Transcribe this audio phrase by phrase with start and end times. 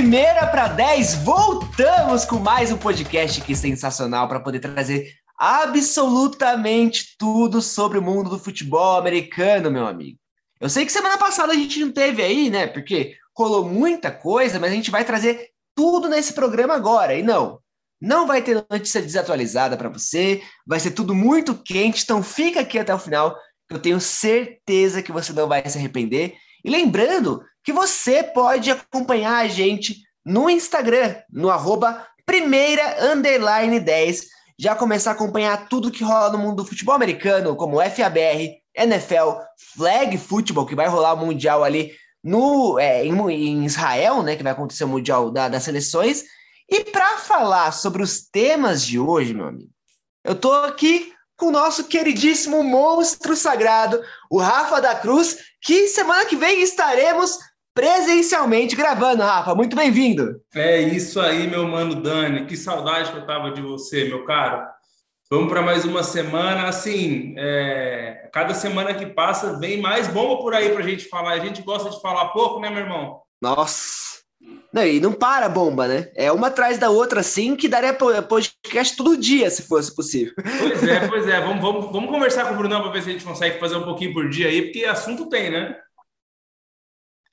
[0.00, 1.16] Primeira para 10!
[1.16, 8.30] Voltamos com mais um podcast aqui sensacional para poder trazer absolutamente tudo sobre o mundo
[8.30, 10.18] do futebol americano, meu amigo.
[10.58, 12.66] Eu sei que semana passada a gente não teve aí, né?
[12.66, 17.14] Porque colou muita coisa, mas a gente vai trazer tudo nesse programa agora.
[17.14, 17.60] E não,
[18.00, 22.78] não vai ter notícia desatualizada para você, vai ser tudo muito quente, então fica aqui
[22.78, 23.36] até o final,
[23.68, 26.38] que eu tenho certeza que você não vai se arrepender.
[26.64, 34.26] E lembrando que você pode acompanhar a gente no Instagram, no arroba primeira underline 10,
[34.58, 39.40] já começar a acompanhar tudo que rola no mundo do futebol americano, como FABR, NFL,
[39.74, 41.92] Flag Football, que vai rolar o Mundial ali
[42.22, 46.24] no, é, em, em, Israel, né, que vai acontecer o Mundial da, das Seleções.
[46.68, 49.70] E para falar sobre os temas de hoje, meu amigo,
[50.22, 56.26] eu tô aqui com o nosso queridíssimo monstro sagrado, o Rafa da Cruz, que semana
[56.26, 57.38] que vem estaremos
[57.74, 59.54] presencialmente gravando, Rafa.
[59.54, 60.40] Muito bem-vindo.
[60.54, 62.46] É isso aí, meu mano Dani.
[62.46, 64.66] Que saudade que eu tava de você, meu caro.
[65.30, 66.68] Vamos para mais uma semana.
[66.68, 68.28] Assim, é...
[68.32, 71.32] cada semana que passa vem mais bomba por aí para a gente falar.
[71.32, 73.22] A gente gosta de falar pouco, né, meu irmão?
[73.40, 74.09] Nossa,
[74.72, 76.10] não, e não para a bomba, né?
[76.14, 80.32] É uma atrás da outra, assim, que daria podcast todo dia, se fosse possível.
[80.36, 81.40] Pois é, pois é.
[81.40, 83.84] Vamos, vamos, vamos conversar com o Brunão para ver se a gente consegue fazer um
[83.84, 85.76] pouquinho por dia aí, porque assunto tem, né?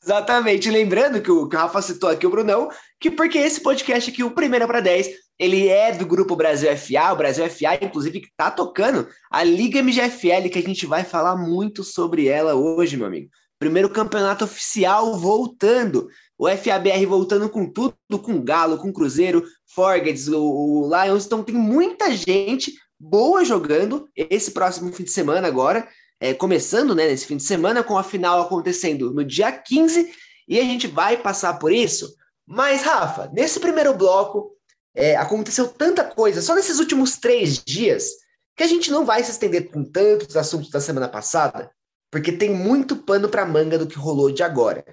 [0.04, 0.70] Exatamente.
[0.70, 4.24] Lembrando que o, que o Rafa citou aqui o Brunão, que porque esse podcast aqui,
[4.24, 8.30] o Primeiro para 10, ele é do grupo Brasil FA, o Brasil FA, inclusive, que
[8.36, 13.06] tá tocando a Liga MGFL, que a gente vai falar muito sobre ela hoje, meu
[13.06, 13.30] amigo.
[13.60, 16.08] Primeiro campeonato oficial voltando.
[16.38, 19.44] O FABR voltando com tudo, com Galo, com Cruzeiro,
[19.74, 21.26] Forgets, o, o Lions.
[21.26, 25.88] Então tem muita gente boa jogando esse próximo fim de semana agora.
[26.20, 30.12] É, começando né, nesse fim de semana, com a final acontecendo no dia 15,
[30.48, 32.16] e a gente vai passar por isso.
[32.46, 34.52] Mas, Rafa, nesse primeiro bloco,
[34.96, 38.10] é, aconteceu tanta coisa só nesses últimos três dias
[38.56, 41.70] que a gente não vai se estender com tantos assuntos da semana passada,
[42.12, 44.84] porque tem muito pano para manga do que rolou de agora.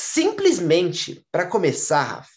[0.00, 2.30] Simplesmente, para começar, Rafa,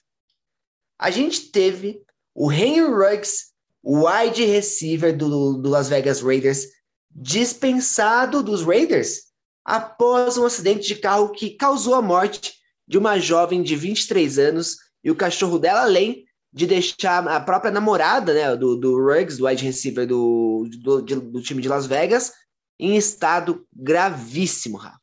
[0.97, 2.01] a gente teve
[2.33, 3.51] o Henry Ruggs,
[3.83, 6.65] wide receiver do, do Las Vegas Raiders,
[7.11, 9.31] dispensado dos Raiders
[9.63, 12.55] após um acidente de carro que causou a morte
[12.87, 17.71] de uma jovem de 23 anos e o cachorro dela, além de deixar a própria
[17.71, 22.33] namorada né, do, do Ruggs, do wide receiver do, do, do time de Las Vegas,
[22.79, 24.99] em estado gravíssimo, Rafa.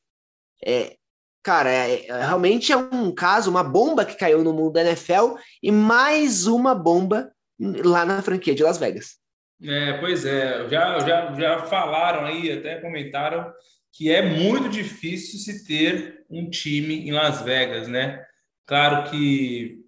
[0.67, 0.99] É,
[1.43, 5.37] cara, é, é, realmente é um caso, uma bomba que caiu no mundo da NFL
[5.63, 9.17] e mais uma bomba lá na franquia de Las Vegas.
[9.63, 13.53] É, pois é, já, já, já falaram aí, até comentaram
[13.93, 18.25] que é muito difícil se ter um time em Las Vegas, né?
[18.65, 19.81] Claro que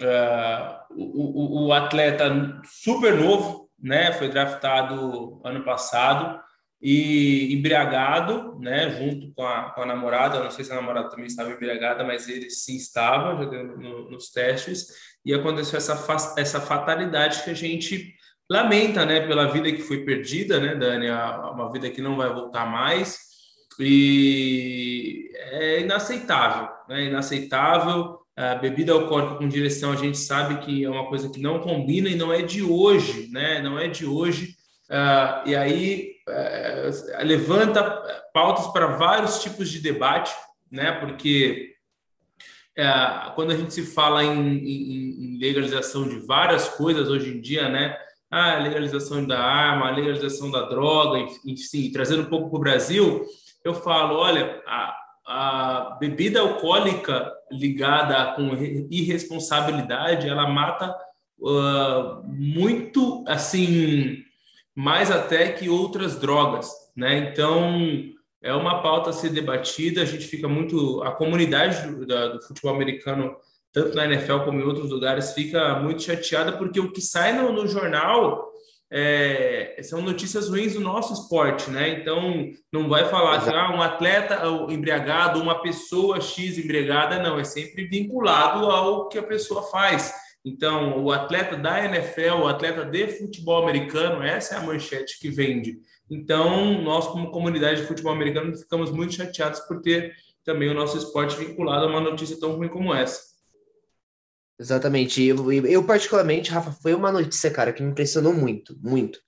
[0.00, 2.30] uh, o, o, o atleta
[2.64, 4.12] super novo, né?
[4.12, 6.40] Foi draftado ano passado,
[6.80, 11.26] e embriagado, né, junto com a, com a namorada, não sei se a namorada também
[11.26, 14.86] estava embriagada, mas ele sim estava no, nos testes,
[15.24, 18.14] e aconteceu essa, essa fatalidade que a gente
[18.50, 22.64] lamenta, né, pela vida que foi perdida, né, Dani, uma vida que não vai voltar
[22.64, 23.18] mais,
[23.80, 30.88] e é inaceitável, né, inaceitável, a bebida alcoólica com direção a gente sabe que é
[30.88, 34.57] uma coisa que não combina e não é de hoje, né, não é de hoje,
[35.46, 37.82] e aí uh, levanta
[38.32, 40.34] pautas para vários tipos de debate,
[40.70, 40.92] né?
[40.92, 41.74] Porque
[42.78, 47.40] uh, quando a gente se fala em, em, em, legalização de várias coisas hoje em
[47.40, 47.96] dia, né?
[48.30, 53.24] Ah, legalização da arma, legalização da droga, enfim, trazendo um pouco para o Brasil,
[53.64, 54.96] eu falo, olha, a,
[55.26, 58.54] a bebida alcoólica ligada com
[58.90, 60.94] irresponsabilidade, ela mata
[62.26, 64.22] muito, assim,
[64.78, 67.18] mais até que outras drogas, né?
[67.18, 70.02] Então é uma pauta a ser debatida.
[70.02, 73.34] A gente fica muito, a comunidade do, da, do futebol americano,
[73.72, 77.52] tanto na NFL como em outros lugares, fica muito chateada porque o que sai no,
[77.52, 78.52] no jornal
[78.88, 81.88] é, são notícias ruins do nosso esporte, né?
[82.00, 87.42] Então, não vai falar que ah, um atleta embriagado, uma pessoa X embriagada, não, é
[87.42, 90.14] sempre vinculado ao que a pessoa faz.
[90.44, 95.30] Então, o atleta da NFL, o atleta de futebol americano, essa é a manchete que
[95.30, 95.80] vende.
[96.10, 100.14] Então, nós, como comunidade de futebol americano, ficamos muito chateados por ter
[100.44, 103.20] também o nosso esporte vinculado a uma notícia tão ruim como essa.
[104.58, 105.22] Exatamente.
[105.22, 109.20] Eu, eu, particularmente, Rafa, foi uma notícia, cara, que me impressionou muito, muito.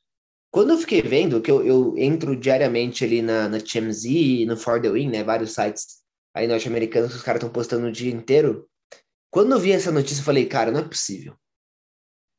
[0.50, 4.80] Quando eu fiquei vendo, que eu, eu entro diariamente ali na, na TMZ, no For
[4.80, 6.00] The Win, né, vários sites
[6.34, 8.68] aí norte-americanos que os caras estão postando o dia inteiro,
[9.31, 11.35] Quando eu vi essa notícia, eu falei, cara, não é possível.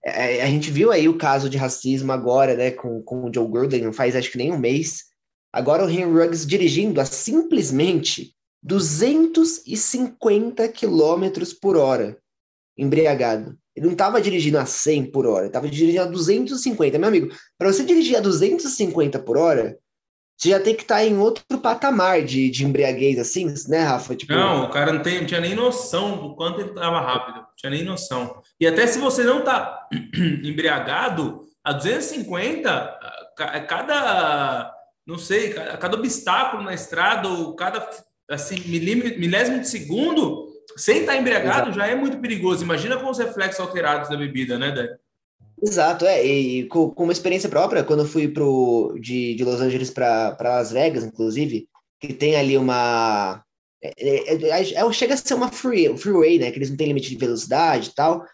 [0.03, 3.33] É, é, a gente viu aí o caso de racismo agora, né, com, com o
[3.33, 5.05] Joe Gordon, não faz acho que nem um mês.
[5.53, 12.17] Agora o Henry Ruggs dirigindo a simplesmente 250 km por hora,
[12.77, 13.57] embriagado.
[13.75, 16.97] Ele não estava dirigindo a 100 por hora, estava dirigindo a 250.
[16.97, 19.77] Meu amigo, para você dirigir a 250 por hora,
[20.41, 24.15] você já tem que estar tá em outro patamar de, de embriaguez, assim, né, Rafa?
[24.15, 24.33] Tipo...
[24.33, 27.55] Não, o cara não, tem, não tinha nem noção do quanto ele estava rápido, não
[27.55, 28.41] tinha nem noção.
[28.59, 29.87] E até se você não está
[30.43, 32.99] embriagado, a 250,
[33.67, 34.73] cada,
[35.05, 37.87] não sei, cada obstáculo na estrada, ou cada
[38.27, 41.73] assim, milésimo de segundo, sem estar tá embriagado, Exato.
[41.73, 42.63] já é muito perigoso.
[42.63, 44.89] Imagina com os reflexos alterados da bebida, né, Dani?
[45.61, 46.25] Exato, é.
[46.25, 50.35] E com, com, uma experiência própria, quando eu fui pro, de, de Los Angeles para
[50.41, 51.67] Las Vegas, inclusive,
[51.99, 53.43] que tem ali uma.
[53.83, 56.51] É, é, é, é, chega a ser uma free, freeway, né?
[56.51, 58.25] Que eles não têm limite de velocidade e tal.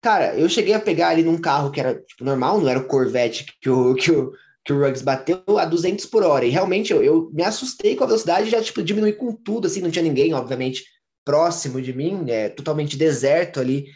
[0.00, 2.86] Cara, eu cheguei a pegar ali num carro que era tipo, normal, não era o
[2.86, 4.32] Corvette que o, que o,
[4.64, 6.44] que o Ruggs bateu a 200 por hora.
[6.44, 9.80] E realmente eu, eu me assustei com a velocidade já tipo, diminui com tudo, assim,
[9.80, 10.84] não tinha ninguém, obviamente,
[11.24, 13.86] próximo de mim, é totalmente deserto ali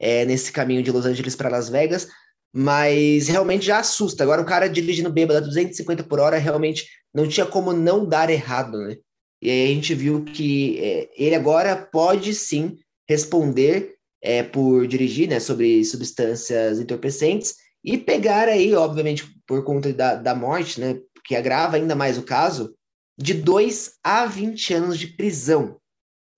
[0.00, 2.08] é, nesse caminho de Los Angeles para Las Vegas
[2.52, 4.22] mas realmente já assusta.
[4.22, 8.30] Agora o cara dirigindo bêbado a 250 por hora realmente não tinha como não dar
[8.30, 8.96] errado, né?
[9.42, 12.76] E aí a gente viu que é, ele agora pode sim
[13.08, 20.14] responder é, por dirigir, né, sobre substâncias entorpecentes e pegar aí, obviamente, por conta da,
[20.14, 22.74] da morte, né, que agrava ainda mais o caso,
[23.18, 25.78] de 2 a 20 anos de prisão.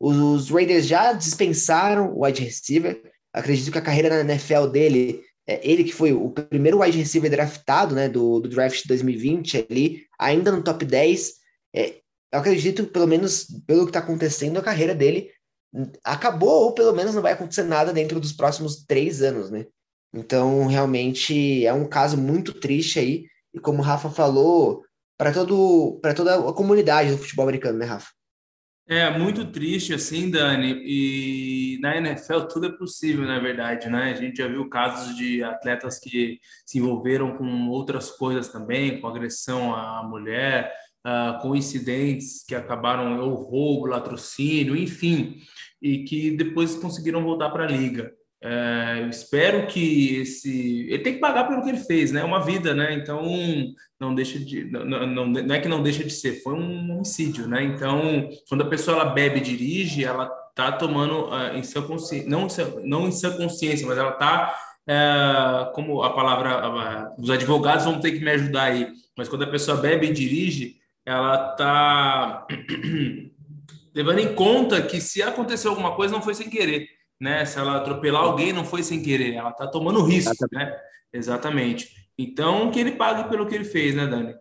[0.01, 3.03] Os Raiders já dispensaram o wide receiver.
[3.33, 7.31] Acredito que a carreira na NFL dele é, ele que foi o primeiro wide receiver
[7.31, 11.33] draftado, né, do, do draft de 2020 ali, ainda no top 10,
[11.75, 11.97] é,
[12.33, 15.31] eu acredito, pelo menos pelo que está acontecendo, a carreira dele
[16.05, 19.67] acabou, ou pelo menos não vai acontecer nada dentro dos próximos três anos, né?
[20.15, 23.25] Então, realmente, é um caso muito triste aí,
[23.55, 24.85] e como o Rafa falou,
[25.17, 25.33] para
[26.15, 28.09] toda a comunidade do futebol americano, né, Rafa?
[28.89, 30.83] É muito triste assim, Dani.
[30.85, 34.13] E na NFL tudo é possível, na verdade, né?
[34.13, 39.07] A gente já viu casos de atletas que se envolveram com outras coisas também, com
[39.07, 40.73] agressão à mulher,
[41.07, 45.37] uh, com incidentes que acabaram ou roubo, latrocínio, enfim,
[45.81, 48.13] e que depois conseguiram voltar para a liga.
[48.45, 50.89] É, eu espero que esse.
[50.89, 52.23] Ele tem que pagar pelo que ele fez, né?
[52.23, 52.93] É uma vida, né?
[52.93, 53.23] Então
[54.01, 54.65] não deixa de.
[54.65, 57.63] Não, não, não é que não deixa de ser, foi um homicídio, né?
[57.63, 62.29] Então, quando a pessoa ela bebe e dirige, ela tá tomando uh, em sua consciência,
[62.29, 62.49] não,
[62.83, 64.55] não em sua consciência, mas ela tá.
[64.83, 69.45] Uh, como a palavra, uh, os advogados vão ter que me ajudar aí, mas quando
[69.45, 72.45] a pessoa bebe e dirige, ela tá
[73.95, 76.89] levando em conta que se acontecer alguma coisa, não foi sem querer
[77.23, 77.45] né?
[77.47, 80.71] Se ela atropelar alguém, não foi sem querer, ela está tomando risco, Exatamente.
[80.71, 80.81] né?
[81.13, 82.09] Exatamente.
[82.19, 84.35] Então, que ele pague pelo que ele fez, né, Dani?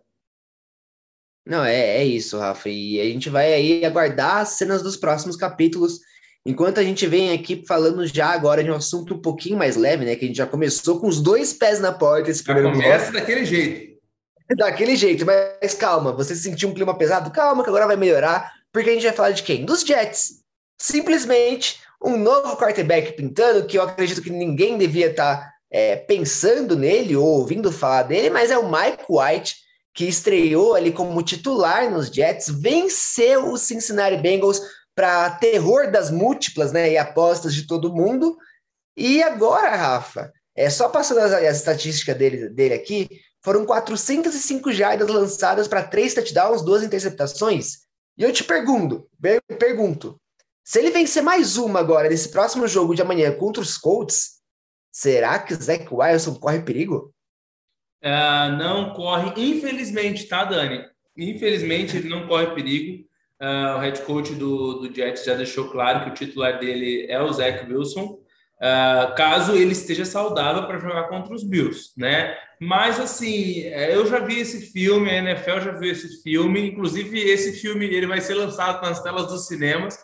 [1.46, 2.68] Não, é, é isso, Rafa.
[2.68, 6.00] E a gente vai aí aguardar as cenas dos próximos capítulos.
[6.44, 10.04] Enquanto a gente vem aqui falando já agora de um assunto um pouquinho mais leve,
[10.04, 10.16] né?
[10.16, 12.30] Que a gente já começou com os dois pés na porta.
[12.30, 13.92] Esse já começa daquele jeito.
[14.54, 17.30] Daquele jeito, mas calma, você sentiu um clima pesado?
[17.30, 19.64] Calma, que agora vai melhorar, porque a gente vai falar de quem?
[19.64, 20.42] Dos Jets.
[20.78, 26.76] Simplesmente um novo quarterback pintando, que eu acredito que ninguém devia estar tá, é, pensando
[26.76, 29.56] nele ou ouvindo falar dele, mas é o Mike White,
[29.94, 34.60] que estreou ali como titular nos Jets, venceu o Cincinnati Bengals
[34.94, 38.36] para terror das múltiplas né, e apostas de todo mundo.
[38.96, 43.08] E agora, Rafa, é só passando as, as estatísticas dele, dele aqui,
[43.42, 47.78] foram 405 jardas lançadas para três touchdowns, duas interceptações.
[48.16, 49.08] E eu te pergunto,
[49.58, 50.20] pergunto,
[50.64, 54.40] se ele vencer mais uma agora nesse próximo jogo de amanhã contra os Colts,
[54.90, 57.12] será que Zach Wilson corre perigo?
[58.04, 60.84] Uh, não corre, infelizmente, tá, Dani?
[61.16, 63.04] Infelizmente, ele não corre perigo.
[63.40, 67.20] Uh, o head coach do, do Jets já deixou claro que o titular dele é
[67.20, 72.36] o Zach Wilson, uh, caso ele esteja saudável para jogar contra os Bills, né?
[72.60, 77.18] Mas, assim, é, eu já vi esse filme, a NFL já viu esse filme, inclusive
[77.18, 79.98] esse filme ele vai ser lançado nas telas dos cinemas.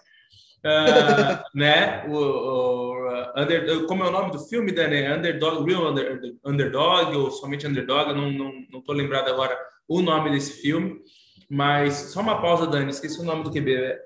[0.64, 2.04] Uh, né?
[2.08, 5.06] O, o under, como é o nome do filme, Dani?
[5.08, 8.10] Underdog, Real under, Underdog ou somente Underdog?
[8.10, 11.00] Eu não, não, não tô lembrado agora o nome desse filme.
[11.48, 12.90] Mas só uma pausa, Dani.
[12.90, 13.80] Esqueci o nome do QB.
[13.80, 13.98] Né?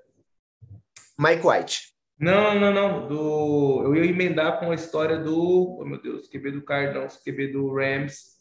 [1.18, 1.92] Mike White.
[2.18, 3.08] Não, não, não.
[3.08, 5.78] Do, eu ia emendar com a história do.
[5.80, 8.32] Oh, meu Deus, QB do Cardinals, QB do Rams.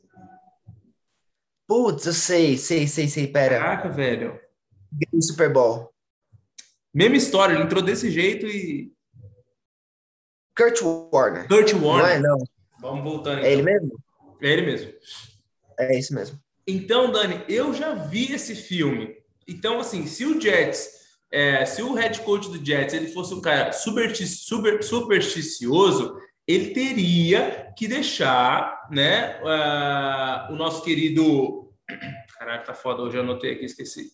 [1.68, 3.28] Putz, eu sei, sei, sei, sei.
[3.28, 3.58] Pera.
[3.58, 4.40] Caraca, velho.
[5.20, 5.92] Super Bowl.
[6.94, 8.92] Mesma história, ele entrou desse jeito e.
[10.56, 11.48] Kurt Warner.
[11.48, 12.04] Kurt Warner.
[12.04, 12.38] Não é, não.
[12.80, 13.40] Vamos voltando.
[13.40, 13.50] Então.
[13.50, 13.92] É ele mesmo?
[14.42, 14.94] É ele mesmo.
[15.80, 16.40] É isso mesmo.
[16.68, 19.16] Então, Dani, eu já vi esse filme.
[19.48, 20.90] Então, assim, se o Jets,
[21.32, 24.14] é, se o head coach do Jets ele fosse um cara super,
[24.84, 26.18] supersticioso,
[26.48, 31.72] ele teria que deixar, né, uh, o nosso querido.
[32.38, 34.12] Caralho, tá foda, hoje eu anotei aqui, esqueci.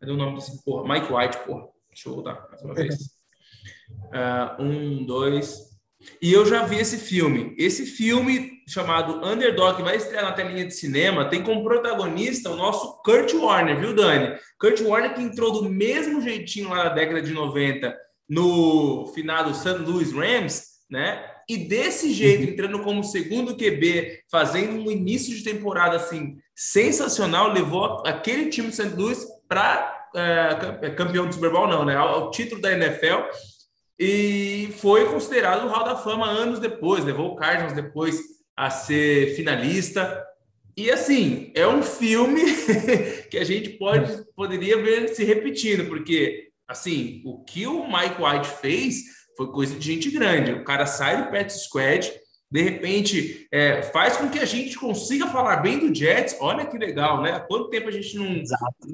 [0.00, 0.92] Cadê o nome desse porra?
[0.92, 1.68] Mike White, porra.
[1.92, 2.94] Deixa eu voltar mais uma vez.
[4.08, 5.70] Uh, um, dois.
[6.20, 7.54] E eu já vi esse filme.
[7.58, 12.56] Esse filme chamado Underdog, que vai estrear na telinha de cinema, tem como protagonista o
[12.56, 14.38] nosso Kurt Warner, viu, Dani?
[14.58, 17.94] Kurt Warner que entrou do mesmo jeitinho lá na década de 90
[18.28, 19.78] no final do St.
[19.78, 21.28] Louis Rams, né?
[21.48, 22.50] E desse jeito, uhum.
[22.50, 28.74] entrando como segundo QB, fazendo um início de temporada assim sensacional, levou aquele time do
[28.74, 28.94] St.
[28.96, 31.96] Louis para é, campeão do Super Bowl, não, né?
[31.96, 33.22] Ao, ao título da NFL
[33.98, 38.18] e foi considerado o Hall da Fama anos depois, levou o Cardinals depois
[38.56, 40.26] a ser finalista.
[40.76, 42.42] E assim, é um filme
[43.30, 48.48] que a gente pode poderia ver se repetindo, porque assim, o que o Mike White
[48.60, 48.96] fez
[49.36, 50.52] foi coisa de gente grande.
[50.52, 52.12] O cara sai do Pet Squad,
[52.52, 56.36] de repente é, faz com que a gente consiga falar bem do Jets.
[56.38, 57.32] Olha que legal, né?
[57.32, 58.42] Há quanto tempo a gente não,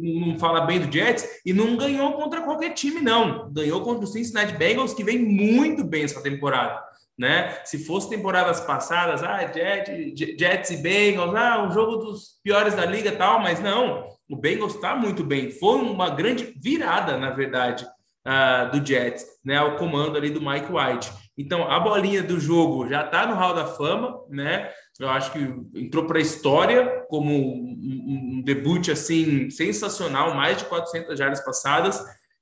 [0.00, 3.50] não fala bem do Jets e não ganhou contra qualquer time, não.
[3.52, 6.80] Ganhou contra o Cincinnati Bengals, que vem muito bem essa temporada.
[7.18, 7.58] Né?
[7.64, 12.86] Se fosse temporadas passadas, ah, Jets, Jets e Bengals, ah, um jogo dos piores da
[12.86, 15.50] liga tal, mas não, o Bengals está muito bem.
[15.50, 17.84] Foi uma grande virada, na verdade,
[18.24, 19.56] uh, do Jets, né?
[19.56, 21.10] Ao comando ali do Mike White.
[21.38, 24.72] Então, a bolinha do jogo já está no Hall da Fama, né?
[24.98, 25.38] Eu acho que
[25.78, 32.00] entrou para a história como um, um, debut assim sensacional, mais de 400 jardas passadas.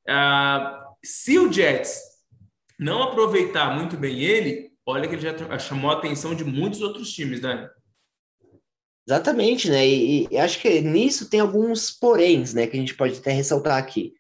[0.09, 2.01] Uh, se o Jets
[2.79, 7.13] não aproveitar muito bem ele, olha que ele já chamou a atenção de muitos outros
[7.13, 7.69] times, né?
[9.07, 9.87] Exatamente, né?
[9.87, 12.67] E, e, acho que nisso tem alguns poréns, né?
[12.67, 14.15] Que a gente pode até ressaltar aqui.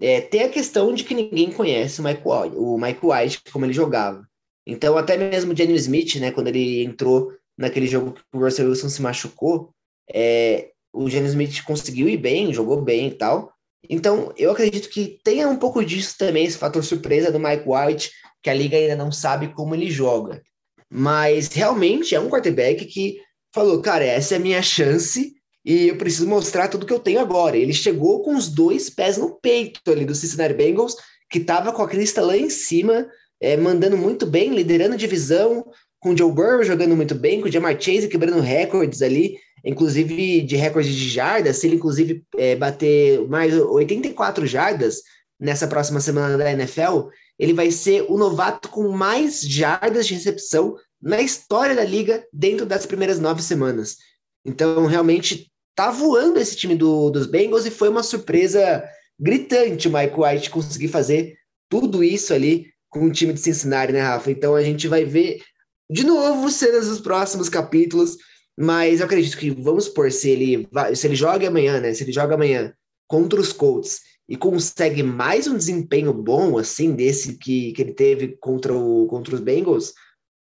[0.00, 3.64] É, tem a questão de que ninguém conhece o Mike, White, o Mike White, como
[3.64, 4.26] ele jogava.
[4.66, 8.68] Então, até mesmo o Jenny Smith, né, quando ele entrou naquele jogo que o Russell
[8.68, 9.70] Wilson se machucou,
[10.12, 13.52] é, o Jenny Smith conseguiu ir bem, jogou bem e tal.
[13.88, 18.10] Então, eu acredito que tenha um pouco disso também, esse fator surpresa do Mike White,
[18.42, 20.42] que a liga ainda não sabe como ele joga.
[20.90, 23.20] Mas realmente é um quarterback que
[23.54, 25.35] falou, cara, essa é a minha chance
[25.66, 27.56] e eu preciso mostrar tudo que eu tenho agora.
[27.56, 30.94] Ele chegou com os dois pés no peito ali do Cincinnati Bengals,
[31.28, 33.08] que estava com a crista lá em cima,
[33.40, 35.66] é, mandando muito bem, liderando divisão,
[35.98, 40.42] com o Joe Burrow jogando muito bem, com o Jamar Chase quebrando recordes ali, inclusive
[40.42, 45.02] de recordes de jardas, se ele inclusive é, bater mais 84 jardas
[45.38, 50.76] nessa próxima semana da NFL, ele vai ser o novato com mais jardas de recepção
[51.02, 53.96] na história da liga dentro das primeiras nove semanas.
[54.44, 58.82] Então, realmente, tá voando esse time do, dos Bengals e foi uma surpresa
[59.20, 61.36] gritante o Mike White conseguir fazer
[61.68, 64.30] tudo isso ali com o time de Cincinnati, né, Rafa?
[64.30, 65.42] Então a gente vai ver
[65.90, 68.16] de novo cenas dos próximos capítulos,
[68.58, 71.92] mas eu acredito que vamos por se ele se ele joga amanhã, né?
[71.92, 72.72] Se ele joga amanhã
[73.06, 78.36] contra os Colts e consegue mais um desempenho bom assim desse que, que ele teve
[78.40, 79.92] contra, o, contra os Bengals,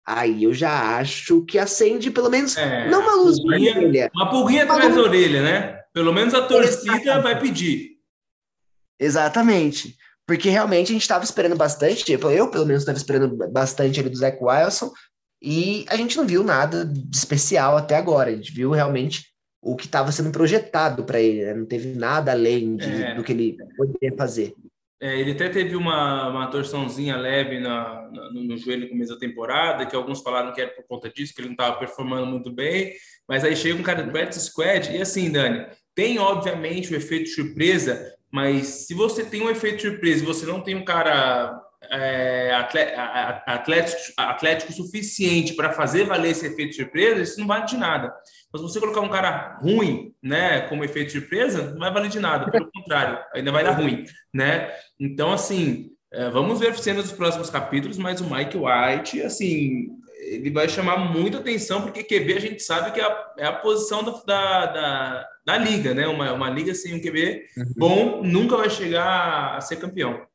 [0.07, 4.11] Aí eu já acho que acende pelo menos é, não uma luz vermelha.
[4.15, 5.81] Uma pulguinha atrás da orelha, né?
[5.93, 7.23] Pelo menos a torcida Exatamente.
[7.23, 7.91] vai pedir.
[8.99, 9.97] Exatamente.
[10.27, 14.17] Porque realmente a gente estava esperando bastante, eu pelo menos estava esperando bastante ali do
[14.17, 14.93] Zach Wilson,
[15.43, 18.31] e a gente não viu nada de especial até agora.
[18.31, 19.27] A gente viu realmente
[19.61, 21.55] o que estava sendo projetado para ele, né?
[21.55, 23.15] não teve nada além de, é.
[23.15, 24.55] do que ele poderia fazer.
[25.03, 29.19] É, ele até teve uma, uma torçãozinha leve na, na, no joelho no começo da
[29.19, 32.53] temporada, que alguns falaram que era por conta disso, que ele não estava performando muito
[32.53, 32.93] bem.
[33.29, 37.31] Mas aí chega um cara do Betis Squad, e assim, Dani, tem obviamente o efeito
[37.31, 41.61] surpresa, mas se você tem um efeito surpresa e você não tem um cara
[41.93, 42.55] é,
[43.47, 48.13] atlético, atlético suficiente para fazer valer esse efeito surpresa, isso não vale de nada.
[48.51, 52.51] Mas você colocar um cara ruim, né, como efeito surpresa, não vai valer de nada.
[52.51, 54.73] Pelo contrário, ainda vai dar ruim, né?
[54.99, 60.51] Então, assim, é, vamos ver cenas dos próximos capítulos, mas o Mike White, assim, ele
[60.51, 64.03] vai chamar muita atenção, porque QB a gente sabe que é a, é a posição
[64.03, 66.09] da, da, da, da, liga, né?
[66.09, 67.65] Uma, uma liga sem um QB uhum.
[67.77, 70.27] bom nunca vai chegar a ser campeão.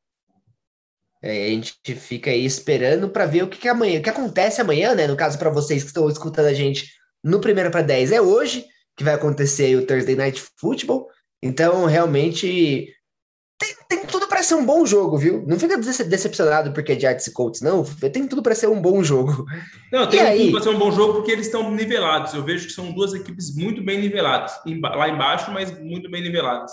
[1.22, 4.62] É, a gente fica aí esperando para ver o que, que amanhã, o que acontece
[4.62, 5.08] amanhã, né?
[5.08, 6.88] No caso, para vocês que estão escutando a gente
[7.24, 11.08] no primeiro para 10, é hoje que vai acontecer o Thursday Night Football.
[11.42, 12.94] Então, realmente,
[13.60, 15.44] tem, tem tudo para ser um bom jogo, viu?
[15.48, 17.84] Não fica decepcionado porque é de Arts e Colts, não.
[17.84, 19.46] Tem tudo para ser um bom jogo.
[19.92, 22.34] Não, tem tudo para ser um bom jogo porque eles estão nivelados.
[22.34, 24.54] Eu vejo que são duas equipes muito bem niveladas.
[24.82, 26.72] Lá embaixo, mas muito bem niveladas.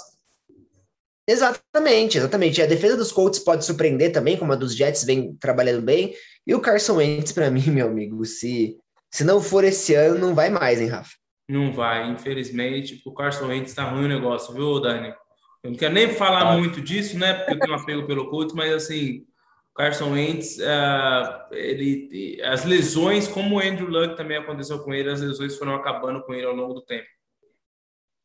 [1.26, 2.60] Exatamente, exatamente.
[2.60, 6.14] A defesa dos Colts pode surpreender também, como a dos Jets vem trabalhando bem.
[6.46, 8.76] E o Carson Wentz, para mim, meu amigo, se,
[9.10, 11.14] se não for esse ano, não vai mais, hein, Rafa?
[11.48, 13.02] Não vai, infelizmente.
[13.04, 15.14] O Carson Wentz tá ruim o negócio, viu, Dani?
[15.62, 16.58] Eu não quero nem falar ah.
[16.58, 17.32] muito disso, né?
[17.32, 19.24] Porque eu tenho apego pelo Colts, mas assim,
[19.70, 25.10] o Carson Wentz, uh, ele, as lesões, como o Andrew Luck também aconteceu com ele,
[25.10, 27.06] as lesões foram acabando com ele ao longo do tempo.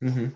[0.02, 0.32] Uhum.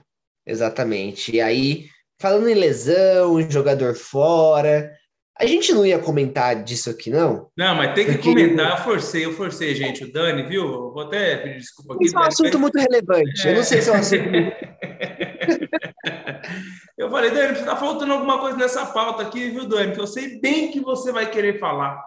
[0.45, 1.35] Exatamente.
[1.35, 1.89] E aí,
[2.23, 4.89] falando em lesão, em jogador fora,
[5.37, 7.49] a gente não ia comentar disso aqui, não?
[7.57, 8.29] Não, mas tem que Porque...
[8.29, 8.77] comentar.
[8.77, 10.05] Eu forcei, eu forcei, gente.
[10.05, 10.65] O Dani, viu?
[10.93, 12.05] vou até pedir desculpa aqui.
[12.05, 13.45] Isso é um assunto muito relevante.
[13.45, 13.51] É...
[13.51, 14.23] Eu não sei se é um assunto.
[16.97, 19.93] Eu falei, Dani, está faltando alguma coisa nessa pauta aqui, viu, Dani?
[19.93, 22.01] Que eu sei bem que você vai querer falar.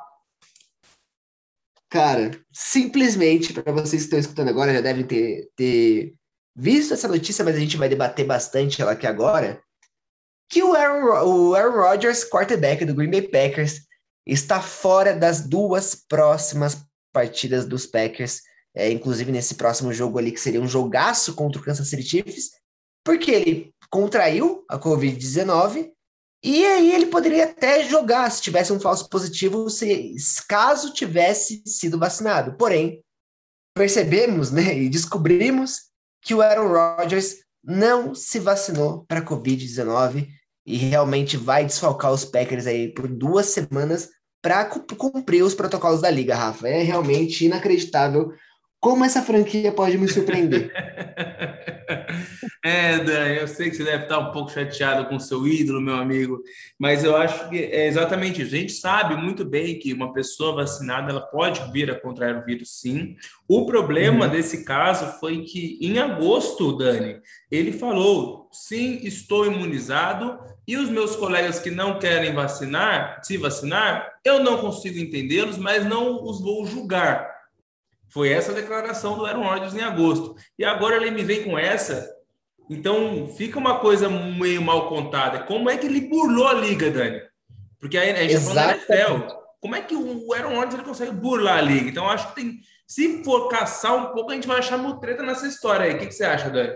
[1.91, 6.15] Cara, simplesmente, para vocês que estão escutando agora, já devem ter, ter
[6.55, 9.61] visto essa notícia, mas a gente vai debater bastante ela aqui agora
[10.49, 13.83] que o Aaron, o Aaron Rodgers, quarterback do Green Bay Packers,
[14.27, 18.43] está fora das duas próximas partidas dos Packers,
[18.75, 22.51] é, inclusive nesse próximo jogo ali, que seria um jogaço contra o Kansas City Chiefs,
[23.05, 25.91] porque ele contraiu a Covid-19
[26.45, 30.15] e aí ele poderia até jogar se tivesse um falso positivo, se,
[30.49, 32.57] caso tivesse sido vacinado.
[32.57, 33.03] Porém,
[33.75, 35.87] percebemos né, e descobrimos
[36.23, 40.29] que o Aaron Rodgers não se vacinou para a Covid-19
[40.67, 44.11] e realmente vai desfalcar os Packers aí por duas semanas
[44.43, 46.69] para cumprir os protocolos da liga, Rafa.
[46.69, 48.33] É realmente inacreditável
[48.81, 50.73] como essa franquia pode me surpreender.
[52.65, 55.81] É, Dan, eu sei que você deve estar um pouco chateado com o seu ídolo,
[55.81, 56.43] meu amigo,
[56.77, 58.57] mas eu acho que é exatamente isso.
[58.57, 62.45] A gente sabe muito bem que uma pessoa vacinada ela pode vir a contrair o
[62.45, 63.15] vírus, sim.
[63.47, 64.33] O problema uhum.
[64.33, 67.21] desse caso foi que em agosto, Dani,
[67.53, 70.37] ele falou: sim, estou imunizado,
[70.67, 75.85] e os meus colegas que não querem vacinar, se vacinar, eu não consigo entendê-los, mas
[75.85, 77.35] não os vou julgar.
[78.09, 80.35] Foi essa a declaração do Aaron Rodgers em agosto.
[80.59, 82.17] E agora ele me vem com essa
[82.69, 85.41] então, fica uma coisa meio mal contada.
[85.41, 87.23] Como é que ele burlou a liga, Dani?
[87.79, 89.37] Porque aí a gente está falando da NFL.
[89.61, 91.89] Como é que o Aaron Rodgers ele consegue burlar a liga?
[91.89, 92.61] Então, acho que tem.
[92.87, 95.95] Se for caçar um pouco, a gente vai achar mutreta nessa história aí.
[95.95, 96.75] O que, que você acha, Dani?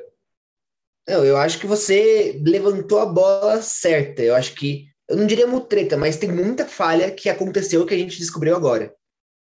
[1.10, 4.22] Não, eu acho que você levantou a bola certa.
[4.22, 4.86] Eu acho que.
[5.08, 8.94] Eu não diria mutreta, mas tem muita falha que aconteceu que a gente descobriu agora.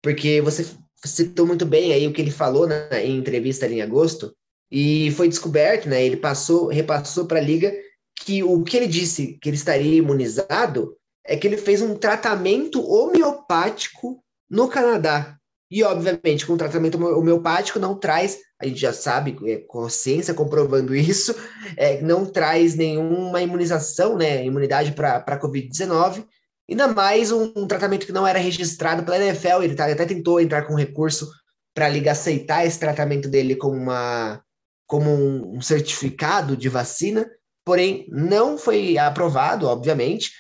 [0.01, 0.65] Porque você
[1.05, 4.33] citou muito bem aí o que ele falou na, em entrevista ali em agosto,
[4.71, 6.05] e foi descoberto, né?
[6.07, 7.75] Ele passou, repassou para a liga
[8.15, 12.81] que o que ele disse que ele estaria imunizado é que ele fez um tratamento
[12.89, 15.37] homeopático no Canadá.
[15.71, 19.91] E, obviamente, com o tratamento homeopático não traz, a gente já sabe, é, com a
[19.91, 21.35] ciência comprovando isso,
[21.77, 26.25] é, não traz nenhuma imunização, né, imunidade para a Covid-19,
[26.71, 30.41] ainda mais um, um, tratamento que não era registrado pela NFL, ele tá, até tentou
[30.41, 31.29] entrar com recurso
[31.75, 34.41] para a liga aceitar esse tratamento dele como uma,
[34.87, 37.29] como um, certificado de vacina,
[37.65, 40.31] porém não foi aprovado, obviamente,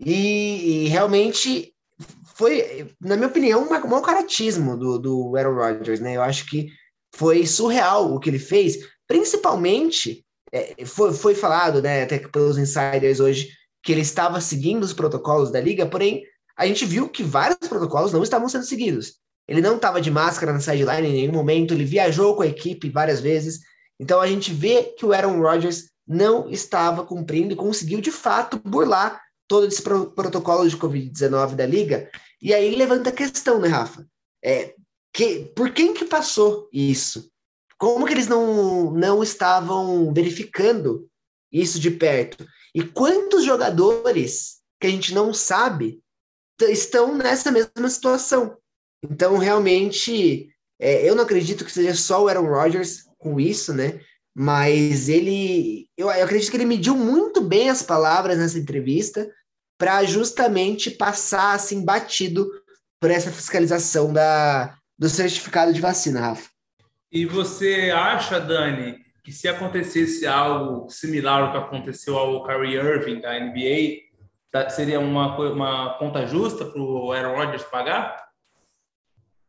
[0.00, 1.74] e, e realmente
[2.40, 6.16] foi, na minha opinião, um mau caratismo do, do Aaron Rodgers, né?
[6.16, 6.68] Eu acho que
[7.14, 13.20] foi surreal o que ele fez, principalmente, é, foi, foi falado, né, até pelos insiders
[13.20, 13.50] hoje,
[13.82, 16.22] que ele estava seguindo os protocolos da liga, porém,
[16.56, 19.16] a gente viu que vários protocolos não estavam sendo seguidos.
[19.46, 22.88] Ele não estava de máscara na sideline em nenhum momento, ele viajou com a equipe
[22.88, 23.60] várias vezes,
[23.98, 28.58] então a gente vê que o Aaron Rodgers não estava cumprindo e conseguiu de fato
[28.64, 32.08] burlar todo esse pro protocolo de Covid-19 da liga.
[32.40, 34.06] E aí levanta a questão, né, Rafa?
[34.44, 34.76] É,
[35.12, 37.28] que, por quem que passou isso?
[37.76, 41.08] Como que eles não, não estavam verificando
[41.50, 42.46] isso de perto?
[42.72, 46.00] E quantos jogadores que a gente não sabe
[46.62, 48.56] estão nessa mesma situação?
[49.02, 54.00] Então, realmente, é, eu não acredito que seja só o Aaron Rodgers com isso, né?
[54.32, 59.28] Mas ele, eu, eu acredito que ele mediu muito bem as palavras nessa entrevista
[59.80, 62.46] para justamente passar assim batido
[63.00, 66.50] por essa fiscalização da, do certificado de vacina, Rafa.
[67.10, 73.22] E você acha, Dani, que se acontecesse algo similar ao que aconteceu ao Kyrie Irving
[73.22, 74.02] da NBA,
[74.52, 78.22] tá, seria uma, uma conta justa para o Aaron Rodgers pagar?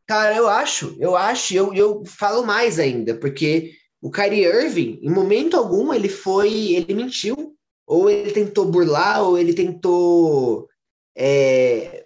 [0.08, 5.10] Cara, eu acho, eu acho, eu, eu falo mais ainda, porque o Kyrie Irving, em
[5.10, 7.54] momento algum, ele foi, ele mentiu,
[7.92, 10.70] ou ele tentou burlar, ou ele tentou.
[11.14, 12.06] É,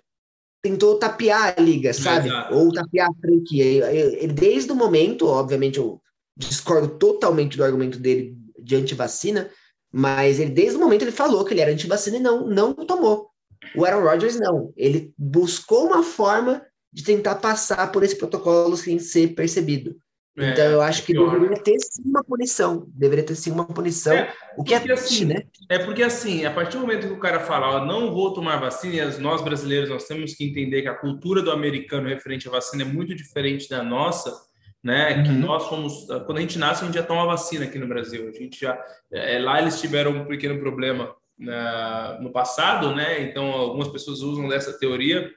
[0.59, 2.27] tentou tapear a liga, sabe?
[2.27, 2.55] Exato.
[2.55, 3.63] Ou tapear a franquia.
[3.63, 6.01] Ele, desde o momento, obviamente, eu
[6.35, 9.47] discordo totalmente do argumento dele de antivacina,
[9.93, 13.29] mas ele, desde o momento, ele falou que ele era antivacina e não, não tomou.
[13.75, 14.73] O Aaron Rodgers não.
[14.75, 19.95] Ele buscou uma forma de tentar passar por esse protocolo sem ser percebido.
[20.37, 21.31] É, então eu acho que pior.
[21.31, 25.23] deveria ter sim uma punição, deveria ter sim uma punição, é, o que é assim,
[25.23, 25.43] né?
[25.69, 28.57] É porque assim, a partir do momento que o cara fala, ó, não vou tomar
[28.57, 32.51] vacina, e nós brasileiros nós temos que entender que a cultura do americano referente à
[32.51, 34.35] vacina é muito diferente da nossa,
[34.83, 35.17] né?
[35.17, 35.23] Uhum.
[35.23, 38.27] Que nós fomos, quando a gente nasce, a gente já toma vacina aqui no Brasil.
[38.27, 38.77] A gente já
[39.11, 43.21] é, lá eles tiveram um pequeno problema na, no passado, né?
[43.23, 45.31] Então algumas pessoas usam dessa teoria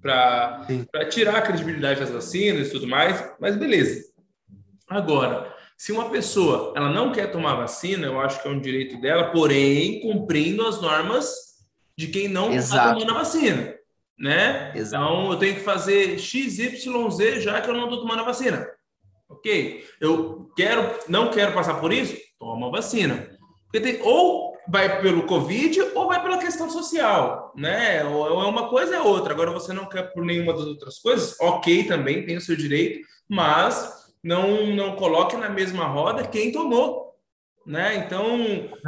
[0.00, 0.64] para
[1.10, 4.09] tirar a credibilidade das vacinas e tudo mais, mas beleza.
[4.90, 9.00] Agora, se uma pessoa ela não quer tomar vacina, eu acho que é um direito
[9.00, 11.32] dela, porém cumprindo as normas
[11.96, 13.74] de quem não está tomando a vacina,
[14.18, 14.72] né?
[14.74, 15.04] Exato.
[15.04, 18.24] Então eu tenho que fazer x, y, z já que eu não estou tomando a
[18.24, 18.68] vacina.
[19.28, 19.86] Ok?
[20.00, 23.30] Eu quero, não quero passar por isso, toma a vacina.
[23.64, 28.04] Porque tem, ou vai pelo Covid ou vai pela questão social, né?
[28.04, 29.32] Ou é uma coisa é outra.
[29.32, 33.06] Agora você não quer por nenhuma das outras coisas, ok, também tem o seu direito,
[33.28, 37.10] mas não, não coloque na mesma roda quem tomou.
[37.66, 37.96] Né?
[37.96, 38.38] Então,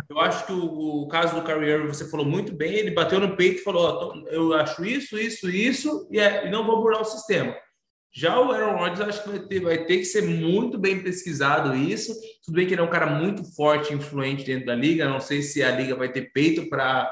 [0.08, 3.36] eu acho que o, o caso do Kyrie você falou muito bem, ele bateu no
[3.36, 7.02] peito e falou, oh, eu acho isso, isso, isso, e, é, e não vou burlar
[7.02, 7.54] o sistema.
[8.14, 11.74] Já o Aaron Rodgers, acho que vai ter, vai ter que ser muito bem pesquisado
[11.74, 12.14] isso.
[12.44, 15.08] Tudo bem que ele é um cara muito forte, influente dentro da liga.
[15.08, 17.10] Não sei se a liga vai ter peito para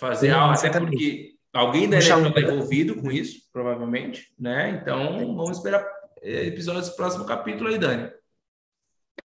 [0.00, 4.80] fazer Sim, algo, até porque alguém da NFL está envolvido com isso, provavelmente, né?
[4.82, 5.86] Então, vamos esperar
[6.22, 8.10] episódios do próximo capítulo aí, Dani.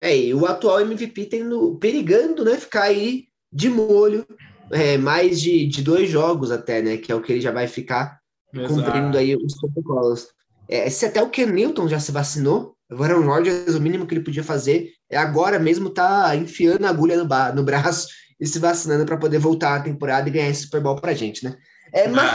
[0.01, 4.25] É, e o atual MVP tendo, perigando, né, ficar aí de molho,
[4.71, 7.67] é, mais de, de dois jogos até, né, que é o que ele já vai
[7.67, 8.19] ficar
[8.53, 8.73] Exato.
[8.73, 10.27] cumprindo aí os protocolos.
[10.69, 14.13] É, se até o Ken Newton já se vacinou, agora o Rodgers, o mínimo que
[14.13, 18.07] ele podia fazer é agora mesmo tá enfiando a agulha no, no braço
[18.39, 21.43] e se vacinando para poder voltar à temporada e ganhar esse Super Bowl pra gente,
[21.43, 21.57] né?
[21.93, 22.09] É, ah.
[22.09, 22.27] mas...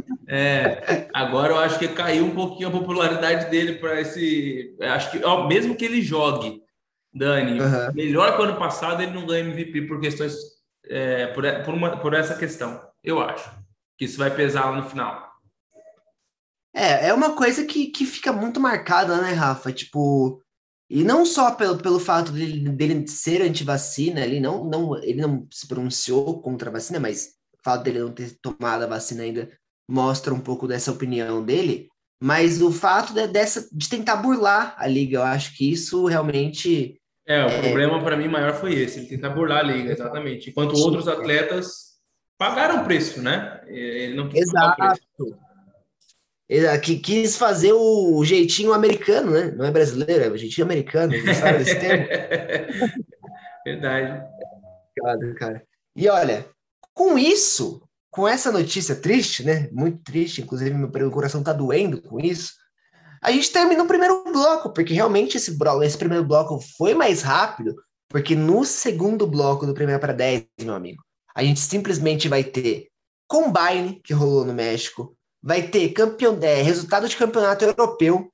[0.28, 4.76] É, agora eu acho que caiu um pouquinho a popularidade dele para esse.
[4.80, 6.60] Acho que, ó, mesmo que ele jogue,
[7.14, 7.94] Dani, uhum.
[7.94, 10.34] melhor que o ano passado, ele não ganha MVP por questões.
[10.88, 13.50] É, por, por, uma, por essa questão, eu acho.
[13.96, 15.26] Que isso vai pesar lá no final.
[16.74, 19.72] É, é uma coisa que, que fica muito marcada, né, Rafa?
[19.72, 20.42] Tipo,
[20.90, 25.46] e não só pelo, pelo fato dele, dele ser anti-vacina, ele não, não, ele não
[25.50, 29.50] se pronunciou contra a vacina, mas o fato dele não ter tomado a vacina ainda
[29.88, 31.88] mostra um pouco dessa opinião dele,
[32.20, 37.00] mas o fato de, dessa, de tentar burlar a liga, eu acho que isso realmente.
[37.26, 37.62] É, o é...
[37.62, 40.50] problema para mim maior foi esse, ele tentar burlar a liga, exatamente.
[40.50, 41.96] Enquanto outros atletas
[42.38, 43.60] pagaram preço, né?
[43.66, 45.00] Ele não quis Exato.
[46.48, 49.52] Ele que quis fazer o jeitinho americano, né?
[49.56, 51.12] Não é brasileiro, é o jeitinho americano.
[51.34, 52.06] Sabe desse termo?
[53.64, 54.24] Verdade.
[54.96, 55.62] Obrigado, cara.
[55.96, 56.46] E olha,
[56.94, 57.82] com isso,
[58.16, 59.68] com essa notícia triste, né?
[59.70, 62.54] Muito triste, inclusive meu coração tá doendo com isso.
[63.22, 67.76] A gente termina o primeiro bloco, porque realmente esse, esse primeiro bloco foi mais rápido,
[68.08, 71.02] porque no segundo bloco do primeiro para 10, meu amigo,
[71.34, 72.88] a gente simplesmente vai ter
[73.28, 78.32] Combine, que rolou no México, vai ter campeão, é, resultado de campeonato europeu,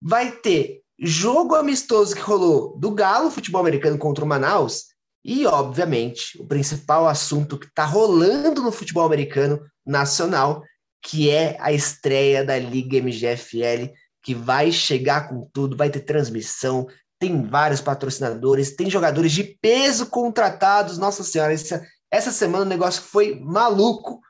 [0.00, 4.84] vai ter jogo amistoso que rolou do Galo, futebol americano contra o Manaus,
[5.28, 10.62] e, obviamente, o principal assunto que está rolando no futebol americano nacional,
[11.02, 16.86] que é a estreia da Liga MGFL, que vai chegar com tudo, vai ter transmissão,
[17.18, 20.96] tem vários patrocinadores, tem jogadores de peso contratados.
[20.96, 24.20] Nossa Senhora, essa, essa semana o negócio foi maluco.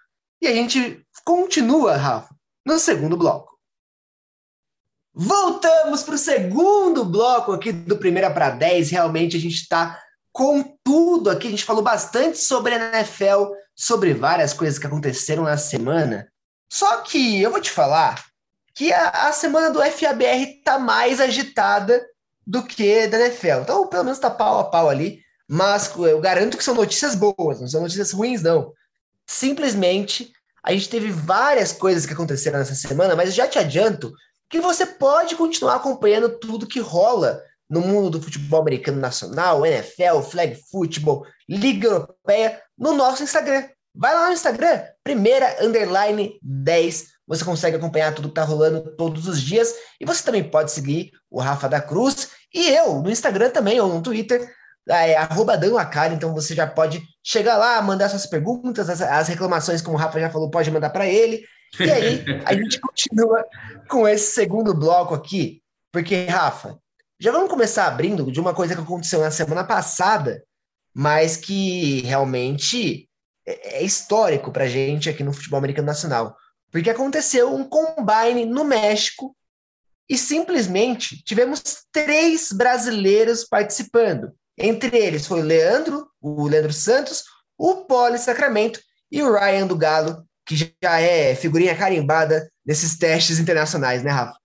[0.41, 3.55] E a gente continua, Rafa, no segundo bloco.
[5.13, 8.91] Voltamos para o segundo bloco aqui do Primeira para 10.
[8.91, 10.06] Realmente a gente está
[10.37, 11.47] com tudo aqui.
[11.47, 16.29] A gente falou bastante sobre a NFL, sobre várias coisas que aconteceram na semana.
[16.71, 18.23] Só que eu vou te falar
[18.75, 22.05] que a, a semana do FABR tá mais agitada
[22.47, 23.63] do que da NFL.
[23.63, 25.23] Então, pelo menos tá pau a pau ali.
[25.49, 28.75] Mas eu garanto que são notícias boas, não são notícias ruins, não.
[29.27, 34.13] Simplesmente, a gente teve várias coisas que aconteceram nessa semana, mas já te adianto
[34.51, 40.21] que você pode continuar acompanhando tudo que rola no mundo do futebol americano nacional, NFL,
[40.23, 43.65] flag football, Liga Europeia, no nosso Instagram.
[43.95, 47.05] Vai lá no Instagram, primeira underline 10.
[47.27, 49.75] Você consegue acompanhar tudo que tá rolando todos os dias.
[50.01, 53.93] E você também pode seguir o Rafa da Cruz e eu no Instagram também, ou
[53.93, 54.49] no Twitter,
[54.89, 55.73] é arroba Dan
[56.13, 60.21] então você já pode chegar lá, mandar suas perguntas, as, as reclamações, como o Rafa
[60.21, 61.45] já falou, pode mandar para ele.
[61.81, 63.45] E aí a gente continua
[63.89, 65.61] com esse segundo bloco aqui,
[65.93, 66.79] porque, Rafa,
[67.19, 70.45] já vamos começar abrindo de uma coisa que aconteceu na semana passada,
[70.95, 73.09] mas que realmente
[73.47, 76.37] é, é histórico para gente aqui no futebol americano nacional.
[76.71, 79.35] Porque aconteceu um combine no México
[80.09, 84.33] e simplesmente tivemos três brasileiros participando.
[84.59, 87.25] Entre eles foi o Leandro, o Leandro Santos,
[87.59, 93.39] o Poli Sacramento e o Ryan do Galo, que já é figurinha carimbada nesses testes
[93.39, 94.39] internacionais, né, Rafa?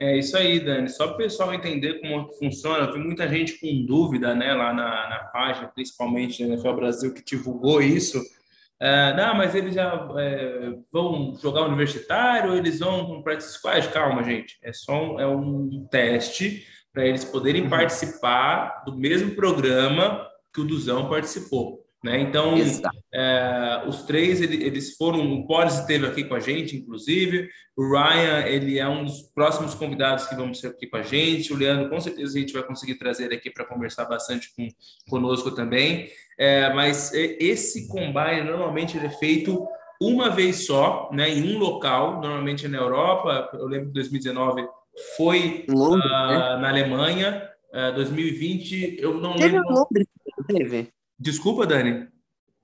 [0.00, 0.88] É isso aí, Dani.
[0.88, 4.72] Só para o pessoal entender como funciona, eu vi muita gente com dúvida né, lá
[4.72, 8.22] na, na página, principalmente na NFL Brasil, que divulgou isso.
[8.80, 13.88] É, não, mas eles já é, vão jogar universitário, eles vão com practice squad?
[13.88, 14.56] Calma, gente.
[14.62, 17.68] É só um, é um teste para eles poderem uhum.
[17.68, 21.84] participar do mesmo programa que o Duzão participou.
[22.02, 22.20] Né?
[22.20, 22.54] Então,
[23.12, 25.32] é, os três eles foram.
[25.32, 27.48] O Polis esteve aqui com a gente, inclusive.
[27.76, 31.52] O Ryan ele é um dos próximos convidados que vamos ser aqui com a gente.
[31.52, 34.68] O Leandro, com certeza, a gente vai conseguir trazer aqui para conversar bastante com,
[35.08, 36.08] conosco também.
[36.38, 39.66] É, mas esse combine normalmente ele é feito
[40.00, 43.50] uma vez só, né, em um local, normalmente é na Europa.
[43.54, 44.64] Eu lembro que 2019
[45.16, 46.56] foi Londres, uh, né?
[46.60, 47.50] na Alemanha.
[47.72, 49.74] Uh, 2020, eu não teve lembro.
[49.74, 50.06] Londres,
[50.46, 50.92] teve.
[51.18, 52.06] Desculpa, Dani.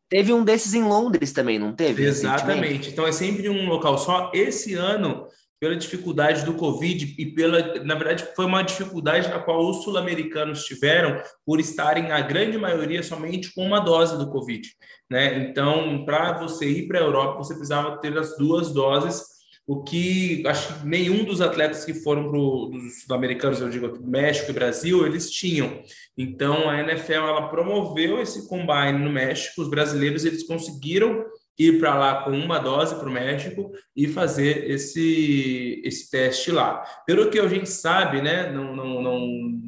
[0.09, 2.05] Teve um desses em Londres também, não teve?
[2.05, 2.91] Exatamente.
[2.91, 4.31] Então é sempre um local só.
[4.33, 5.27] Esse ano,
[5.59, 10.65] pela dificuldade do Covid e pela, na verdade, foi uma dificuldade na qual os sul-americanos
[10.65, 14.69] tiveram por estarem a grande maioria somente com uma dose do Covid,
[15.11, 15.39] né?
[15.49, 19.34] Então, para você ir para a Europa, você precisava ter as duas doses
[19.67, 24.51] o que acho que nenhum dos atletas que foram para os sul-americanos, eu digo México
[24.51, 25.83] e Brasil, eles tinham.
[26.17, 31.25] Então a NFL ela promoveu esse combine no México, os brasileiros eles conseguiram
[31.59, 36.83] ir para lá com uma dose para o México e fazer esse, esse teste lá.
[37.07, 39.21] Pelo que a gente sabe, né, não, não, não,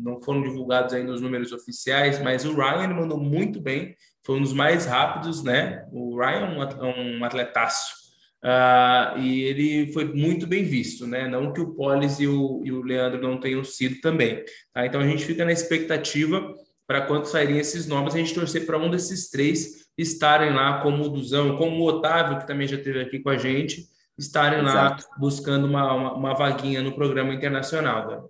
[0.03, 4.43] não foram divulgados ainda os números oficiais, mas o Ryan mandou muito bem, foi um
[4.43, 5.87] dos mais rápidos, né?
[5.93, 8.06] O Ryan é um atletaço.
[8.47, 11.27] Uh, e ele foi muito bem visto, né?
[11.27, 14.45] Não que o Polis e o, e o Leandro não tenham sido também.
[14.73, 14.87] Tá?
[14.87, 16.55] Então a gente fica na expectativa
[16.87, 21.03] para quando saírem esses nomes, a gente torcer para um desses três estarem lá, como
[21.03, 25.05] o Duzão, como o Otávio, que também já esteve aqui com a gente, estarem Exato.
[25.11, 28.09] lá buscando uma, uma, uma, vaguinha no programa internacional.
[28.09, 28.23] Né?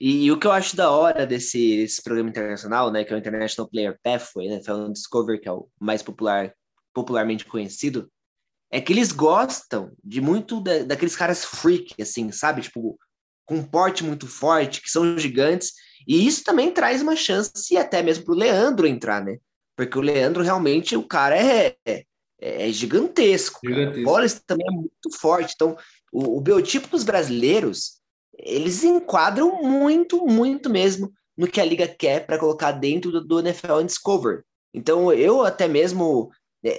[0.00, 3.16] E, e, o que eu acho da hora desse, desse, programa internacional, né, que é
[3.16, 6.54] o International Player Pathway, né, falando Discover, que é o mais popular,
[6.94, 8.10] popularmente conhecido,
[8.70, 12.62] é que eles gostam de muito da, daqueles caras freak, assim, sabe?
[12.62, 12.98] Tipo,
[13.46, 15.72] com um porte muito forte, que são gigantes.
[16.06, 19.38] E isso também traz uma chance até mesmo para o Leandro entrar, né?
[19.76, 22.04] Porque o Leandro realmente, o cara é, é,
[22.40, 23.60] é gigantesco.
[23.64, 24.00] gigantesco.
[24.00, 25.52] O Boris também é muito forte.
[25.54, 25.76] Então,
[26.12, 28.00] o, o biotipo dos brasileiros,
[28.36, 33.40] eles enquadram muito, muito mesmo no que a liga quer para colocar dentro do, do
[33.40, 34.42] NFL Discover.
[34.74, 36.30] Então, eu até mesmo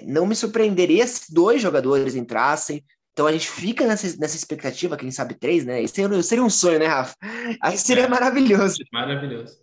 [0.06, 2.84] não me surpreenderia se dois jogadores entrassem.
[3.14, 5.82] Então a gente fica nessa, nessa expectativa, quem sabe três, né?
[5.82, 7.16] Isso seria, seria um sonho, né, Rafa?
[7.62, 8.78] Aí seria é, maravilhoso.
[8.92, 9.58] Maravilhoso.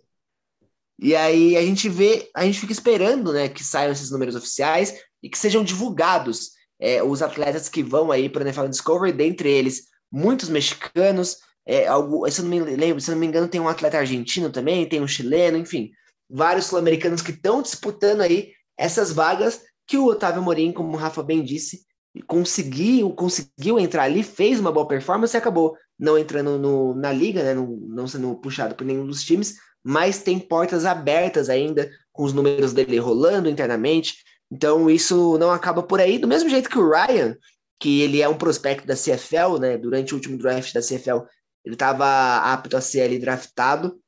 [0.99, 5.01] E aí a gente vê, a gente fica esperando, né, que saiam esses números oficiais
[5.21, 9.49] e que sejam divulgados é, os atletas que vão aí para o NFL Discovery, dentre
[9.49, 13.47] eles muitos mexicanos, é, algo, se eu não me lembro, se eu não me engano,
[13.47, 15.91] tem um atleta argentino também, tem um chileno, enfim,
[16.29, 21.21] vários sul-americanos que estão disputando aí essas vagas que o Otávio Morim, como o Rafa
[21.21, 21.85] bem disse,
[22.27, 27.43] conseguiu, conseguiu entrar ali, fez uma boa performance e acabou não entrando no, na liga,
[27.43, 32.23] né, não, não sendo puxado por nenhum dos times, mas tem portas abertas ainda com
[32.23, 34.15] os números dele rolando internamente.
[34.51, 37.35] Então isso não acaba por aí, do mesmo jeito que o Ryan,
[37.79, 41.25] que ele é um prospecto da CFL, né, durante o último draft da CFL,
[41.63, 43.99] ele estava apto a ser ali draftado,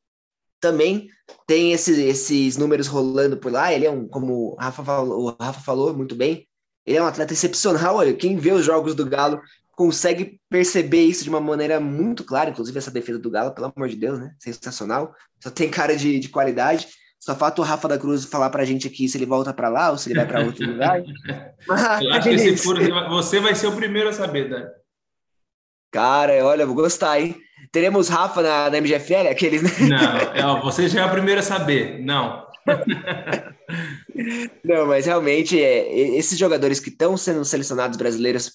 [0.60, 1.08] também
[1.46, 3.74] tem esses, esses números rolando por lá.
[3.74, 6.48] Ele é um, como o Rafa, falou, o Rafa falou muito bem,
[6.86, 7.98] ele é um atleta excepcional.
[7.98, 9.41] Olha, quem vê os jogos do Galo
[9.72, 12.50] consegue perceber isso de uma maneira muito clara.
[12.50, 14.34] Inclusive, essa defesa do Galo, pelo amor de Deus, né?
[14.39, 15.13] Sensacional.
[15.39, 16.88] Só tem cara de, de qualidade.
[17.20, 19.91] Só falta o Rafa da Cruz falar pra gente aqui se ele volta para lá
[19.91, 21.04] ou se ele vai para outro lugar.
[21.67, 22.78] Mas, Eu acho que se for,
[23.10, 24.70] você vai ser o primeiro a saber, né?
[25.91, 27.36] Cara, olha, vou gostar, hein?
[27.71, 29.62] Teremos Rafa na, na MGFL, aqueles.
[29.62, 29.69] Né?
[30.41, 32.03] Não, você já é o primeiro a saber.
[32.03, 32.45] Não.
[34.63, 38.49] Não, mas realmente é, esses jogadores que estão sendo selecionados brasileiros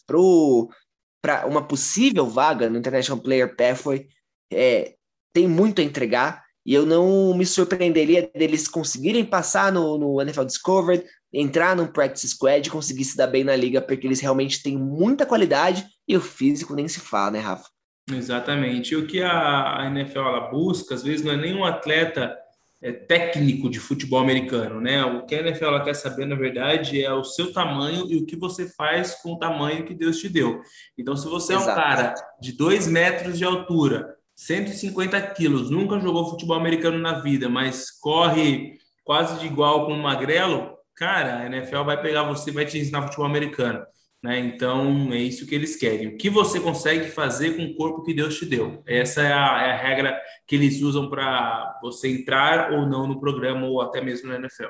[1.20, 4.06] para uma possível vaga no International Player Pathway
[4.52, 4.94] é,
[5.32, 10.44] tem muito a entregar e eu não me surpreenderia deles conseguirem passar no, no NFL
[10.44, 14.62] Discovered, entrar no Practice Squad e conseguir se dar bem na liga, porque eles realmente
[14.62, 17.68] têm muita qualidade e o físico nem se fala, né, Rafa?
[18.14, 18.92] Exatamente.
[18.92, 22.36] E o que a, NFL ela busca, às vezes, não é nenhum atleta
[22.80, 25.04] é, técnico de futebol americano, né?
[25.04, 28.26] O que a NFL ela quer saber, na verdade, é o seu tamanho e o
[28.26, 30.60] que você faz com o tamanho que Deus te deu.
[30.98, 31.70] Então, se você Exato.
[31.70, 37.20] é um cara de 2 metros de altura, 150 quilos, nunca jogou futebol americano na
[37.20, 42.50] vida, mas corre quase de igual com o magrelo, cara, a NFL vai pegar você
[42.50, 43.84] e vai te ensinar futebol americano.
[44.22, 44.38] Né?
[44.38, 46.08] Então, é isso que eles querem.
[46.08, 48.82] O que você consegue fazer com o corpo que Deus te deu?
[48.86, 53.18] Essa é a, é a regra que eles usam para você entrar ou não no
[53.18, 54.68] programa, ou até mesmo na NFL.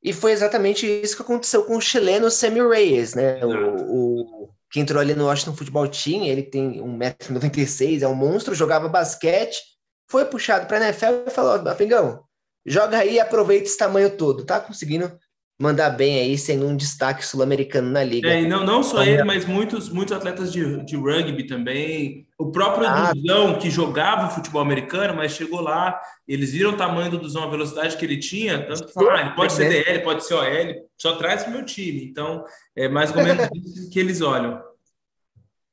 [0.00, 3.44] E foi exatamente isso que aconteceu com o chileno Sammy Reyes, né?
[3.44, 8.54] O, o, que entrou ali no Washington Football Team, ele tem 1,96m, é um monstro,
[8.54, 9.60] jogava basquete,
[10.08, 12.22] foi puxado para a NFL e falou: Pingão,
[12.64, 15.18] joga aí e aproveita esse tamanho todo, tá conseguindo
[15.58, 18.28] mandar bem aí, sendo um destaque sul-americano na liga.
[18.28, 22.26] É, e não, não só ele, mas muitos, muitos atletas de, de rugby também.
[22.38, 27.10] O próprio ah, Duzão, que jogava futebol americano, mas chegou lá, eles viram o tamanho
[27.10, 30.04] do Duzão, a velocidade que ele tinha, tanto que falaram, ah, ele pode ser DL,
[30.04, 32.04] pode ser OL, só traz para o meu time.
[32.04, 32.44] Então,
[32.76, 34.62] é mais ou menos isso que eles olham.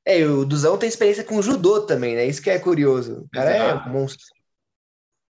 [0.05, 2.25] É, o Duzão tem experiência com judô também, né?
[2.25, 3.23] Isso que é curioso.
[3.23, 3.87] O cara é Exato.
[3.87, 4.25] é um monstro.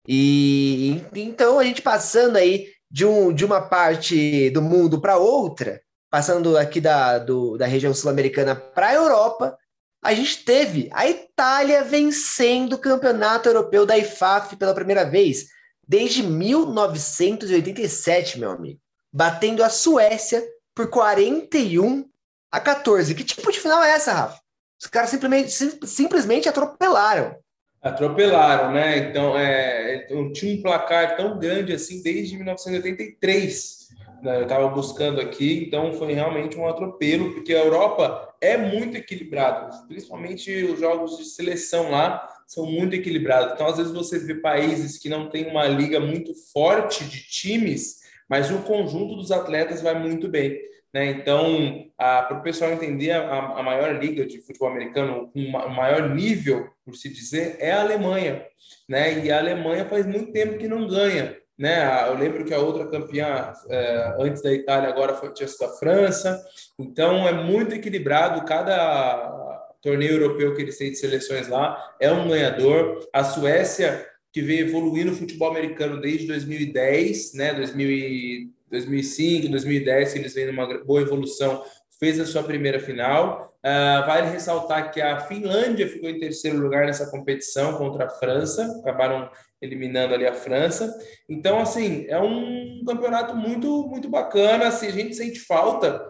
[0.08, 5.82] E então a gente passando aí de, um, de uma parte do mundo para outra,
[6.12, 9.58] passando aqui da, do, da região sul-americana para a Europa,
[10.04, 15.48] a gente teve a Itália vencendo o campeonato europeu da IFAF pela primeira vez
[15.88, 18.80] desde 1987, meu amigo,
[19.12, 22.08] batendo a Suécia por 41
[22.52, 23.16] a 14.
[23.16, 24.40] Que tipo de final é essa, Rafa?
[24.80, 27.36] Os caras simplesmente, sim, simplesmente atropelaram.
[27.84, 28.98] Atropelaram, né?
[28.98, 33.90] Então, é, tinha um placar tão grande assim desde 1983.
[34.22, 34.38] Né?
[34.38, 39.70] Eu estava buscando aqui, então foi realmente um atropelo, porque a Europa é muito equilibrada,
[39.88, 43.54] principalmente os jogos de seleção lá são muito equilibrados.
[43.54, 48.02] Então, às vezes, você vê países que não tem uma liga muito forte de times,
[48.30, 50.58] mas o conjunto dos atletas vai muito bem.
[50.94, 51.08] Né?
[51.08, 56.70] Então, para o pessoal entender, a, a, maior liga de futebol americano, o maior nível,
[56.86, 58.46] por se dizer, é a Alemanha.
[58.88, 59.26] Né?
[59.26, 61.36] E a Alemanha faz muito tempo que não ganha.
[61.58, 62.08] Né?
[62.08, 66.44] Eu lembro que a outra campeã é, antes da Itália agora foi a França.
[66.78, 68.46] Então, é muito equilibrado.
[68.46, 69.42] Cada
[69.82, 73.08] torneio europeu que eles têm de seleções lá é um ganhador.
[73.12, 77.54] A Suécia, que vem evoluindo no futebol americano desde 2010, né?
[77.54, 81.64] 2000 2005, 2010, eles vêm numa boa evolução,
[82.00, 83.56] fez a sua primeira final.
[83.60, 88.66] Uh, vale ressaltar que a Finlândia ficou em terceiro lugar nessa competição contra a França,
[88.82, 89.30] acabaram
[89.62, 90.94] eliminando ali a França.
[91.30, 94.68] Então, assim, é um campeonato muito, muito bacana.
[94.68, 96.04] Assim, a gente sente falta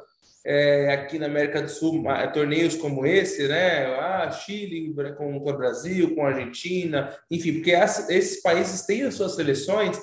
[0.46, 3.86] é, aqui na América do Sul, torneios como esse, né?
[3.98, 9.14] Ah, Chile com, com o Brasil, com a Argentina, enfim, porque esses países têm as
[9.14, 10.02] suas seleções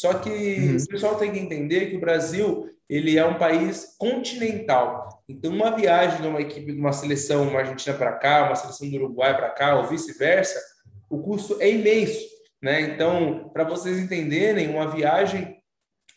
[0.00, 0.76] só que uhum.
[0.78, 5.22] o pessoal tem que entender que o Brasil ele é um país continental.
[5.28, 8.88] Então, uma viagem de uma equipe, de uma seleção, uma Argentina para cá, uma seleção
[8.88, 10.58] do Uruguai para cá, ou vice-versa,
[11.10, 12.26] o custo é imenso.
[12.62, 12.80] Né?
[12.80, 15.58] Então, para vocês entenderem, uma viagem,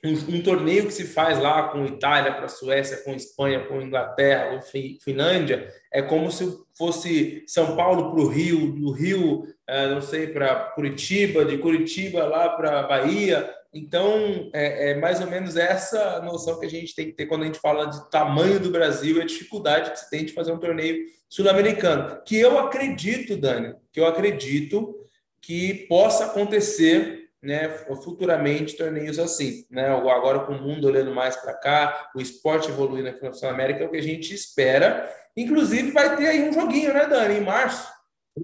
[0.01, 4.53] um, um, torneio que se faz lá com Itália para Suécia, com Espanha, com Inglaterra,
[4.53, 4.61] ou
[5.03, 10.27] Finlândia, é como se fosse São Paulo para o Rio, do Rio, eh, não sei,
[10.27, 16.59] para Curitiba, de Curitiba lá para Bahia, então, é, é, mais ou menos essa noção
[16.59, 19.21] que a gente tem que ter quando a gente fala de tamanho do Brasil e
[19.21, 22.21] a dificuldade que se tem de fazer um torneio sul-americano.
[22.23, 24.95] Que eu acredito, Dani, que eu acredito
[25.41, 27.67] que possa acontecer né,
[28.03, 29.65] futuramente torneios assim.
[29.71, 29.87] Né?
[29.87, 33.87] Agora, com o mundo olhando mais para cá, o esporte evoluindo aqui na Sul-América, é
[33.87, 35.11] o que a gente espera.
[35.35, 37.91] Inclusive, vai ter aí um joguinho, né, Dani, em março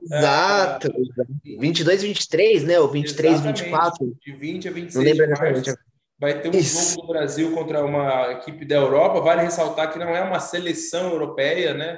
[0.02, 0.88] Exato.
[0.88, 2.80] É, 22, 23, né?
[2.80, 4.18] Ou 23, 24.
[4.24, 5.74] De 20 a 26 Não lembro exatamente.
[6.20, 6.96] Vai ter um Isso.
[6.96, 9.22] jogo do Brasil contra uma equipe da Europa.
[9.22, 11.98] Vale ressaltar que não é uma seleção europeia, né?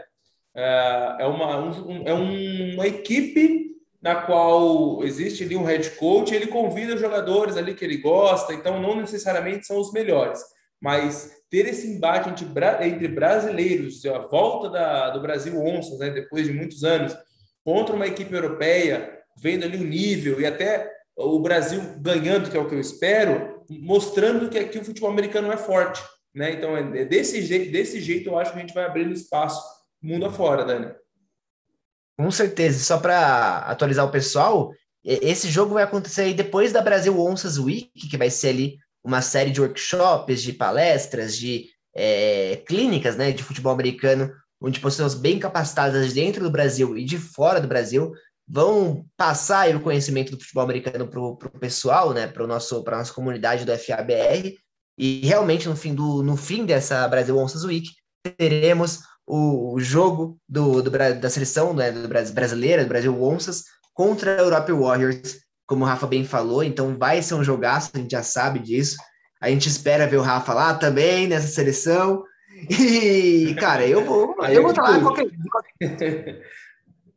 [0.55, 3.71] É, é uma, um, é uma equipe
[4.01, 8.81] na qual existe ali um head coach, ele convida jogadores ali que ele gosta, então
[8.81, 10.41] não necessariamente são os melhores,
[10.81, 12.45] mas ter esse embate entre,
[12.87, 17.15] entre brasileiros, a volta da, do Brasil Onças, né, depois de muitos anos,
[17.63, 22.59] contra uma equipe europeia, vendo ali o nível e até o Brasil ganhando, que é
[22.59, 26.01] o que eu espero, mostrando que aqui o futebol americano é forte.
[26.33, 26.53] Né?
[26.53, 29.61] Então, é desse jeito, desse jeito eu acho que a gente vai abrindo espaço
[30.01, 30.91] mundo afora, Dani.
[32.17, 32.83] Com certeza.
[32.83, 34.71] Só para atualizar o pessoal,
[35.03, 39.21] esse jogo vai acontecer aí depois da Brasil Onças Week, que vai ser ali uma
[39.21, 44.31] série de workshops, de palestras, de é, clínicas né, de futebol americano,
[44.61, 48.11] onde pessoas bem capacitadas dentro do Brasil e de fora do Brasil
[48.47, 53.65] vão passar o conhecimento do futebol americano para o pessoal, né, para a nossa comunidade
[53.65, 54.55] do FABR.
[54.97, 57.89] E realmente, no fim, do, no fim dessa Brasil Onças Week,
[58.37, 63.63] teremos o, o jogo do, do, da seleção né, do Brasil, brasileira, do Brasil Onças,
[63.93, 66.63] contra a Europe Warriors, como o Rafa bem falou.
[66.63, 68.97] Então, vai ser um jogaço, a gente já sabe disso.
[69.41, 72.23] A gente espera ver o Rafa lá também nessa seleção.
[72.69, 76.45] E, cara, eu vou, eu vou estar tá lá qualquer, qualquer...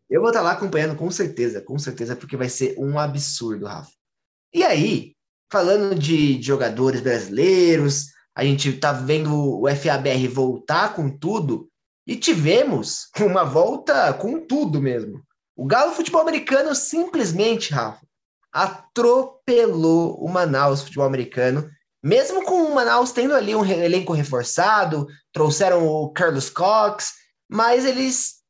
[0.09, 3.67] Eu vou estar tá lá acompanhando com certeza, com certeza, porque vai ser um absurdo,
[3.67, 3.91] Rafa.
[4.53, 5.15] E aí,
[5.51, 11.69] falando de, de jogadores brasileiros, a gente tá vendo o FABR voltar com tudo
[12.07, 15.23] e tivemos uma volta com tudo mesmo.
[15.57, 18.05] O Galo Futebol Americano simplesmente, Rafa,
[18.53, 21.69] atropelou o Manaus Futebol Americano,
[22.05, 27.15] mesmo com o Manaus tendo ali um elenco reforçado, trouxeram o Carlos Cox,
[27.49, 28.43] mas eles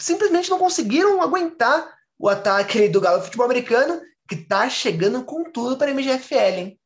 [0.00, 1.86] simplesmente não conseguiram aguentar
[2.18, 6.78] o ataque do Galo Futebol Americano, que tá chegando com tudo para a MGFL, hein?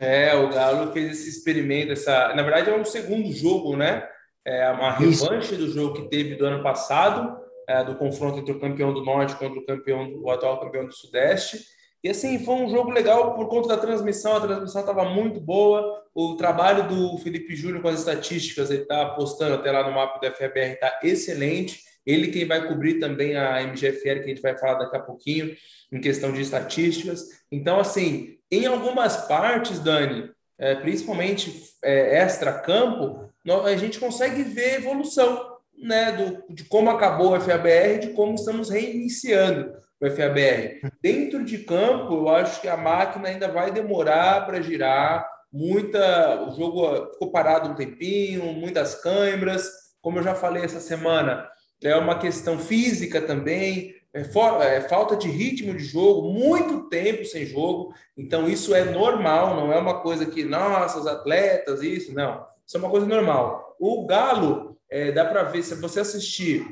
[0.00, 4.04] É, o Galo fez esse experimento, essa, na verdade é um segundo jogo, né?
[4.44, 5.24] É uma Isso.
[5.24, 7.38] revanche do jogo que teve do ano passado,
[7.68, 10.92] é, do confronto entre o campeão do Norte contra o campeão, o atual campeão do
[10.92, 11.58] Sudeste.
[12.04, 16.04] E assim, foi um jogo legal por conta da transmissão, a transmissão estava muito boa.
[16.14, 20.18] O trabalho do Felipe Júnior com as estatísticas, ele está postando até lá no mapa
[20.18, 21.80] do FBR, está excelente.
[22.04, 25.56] Ele quem vai cobrir também a MGFL, que a gente vai falar daqui a pouquinho,
[25.90, 27.24] em questão de estatísticas.
[27.50, 33.30] Então, assim, em algumas partes, Dani, é, principalmente é, extra-campo,
[33.64, 38.68] a gente consegue ver evolução né, do, de como acabou o FABR, de como estamos
[38.68, 40.80] reiniciando o FABR.
[41.02, 45.28] Dentro de campo, eu acho que a máquina ainda vai demorar para girar.
[45.52, 49.70] Muita, o jogo ficou parado um tempinho, muitas câimbras.
[50.00, 51.48] Como eu já falei essa semana,
[51.82, 57.24] é uma questão física também, é, for, é, falta de ritmo de jogo, muito tempo
[57.24, 57.92] sem jogo.
[58.16, 62.46] Então, isso é normal, não é uma coisa que, nossa, os atletas, isso, não.
[62.66, 63.76] Isso é uma coisa normal.
[63.78, 66.64] O Galo, é, dá para ver, se você assistir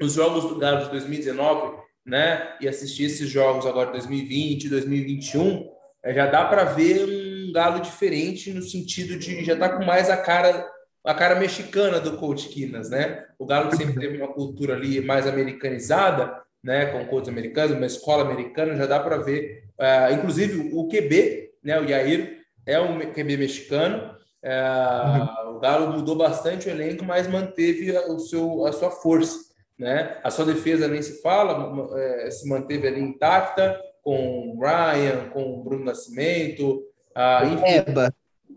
[0.00, 5.68] os jogos do Galo de 2019, né, e assistir esses jogos agora 2020, 2021,
[6.02, 10.08] é, já dá para ver um Galo diferente no sentido de já tá com mais
[10.10, 10.70] a cara
[11.04, 13.24] a cara mexicana do coach Quinas, né?
[13.38, 18.24] O Galo sempre teve uma cultura ali mais americanizada, né, com coaches americanos, uma escola
[18.24, 23.36] americana, já dá para ver, uh, inclusive o QB, né, o Yair é um QB
[23.36, 29.38] mexicano, uh, o Galo mudou bastante o elenco, mas manteve o seu, a sua força,
[29.78, 30.18] né?
[30.22, 35.42] A sua defesa nem se fala, é, se manteve ali intacta, com o Ryan, com
[35.42, 36.82] o Bruno Nascimento,
[37.14, 37.92] a enfim,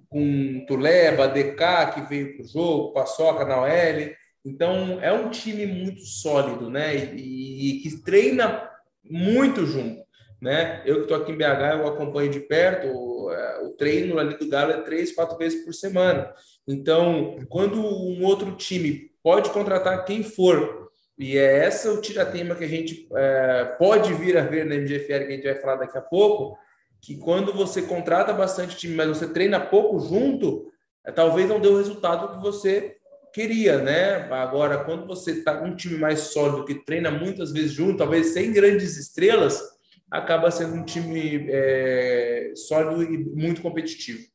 [0.08, 4.16] com Tuleba, DK, que veio para o jogo, Paçoca na OL.
[4.46, 6.96] Então, é um time muito sólido, né?
[7.16, 8.70] E, e que treina
[9.04, 10.04] muito junto,
[10.42, 10.82] né?
[10.86, 12.88] Eu que estou aqui em BH, eu acompanho de perto.
[12.88, 16.32] O, é, o treino ali do Galo é três, quatro vezes por semana.
[16.68, 20.89] Então, quando um outro time pode contratar quem for
[21.20, 25.06] e é essa o tiratema que a gente é, pode vir a ver na MGFL,
[25.06, 26.58] que a gente vai falar daqui a pouco,
[27.02, 30.72] que quando você contrata bastante time, mas você treina pouco junto,
[31.06, 32.96] é, talvez não dê o resultado que você
[33.34, 34.32] queria, né?
[34.32, 38.28] Agora, quando você está com um time mais sólido, que treina muitas vezes junto, talvez
[38.28, 39.62] sem grandes estrelas,
[40.10, 44.26] acaba sendo um time é, sólido e muito competitivo.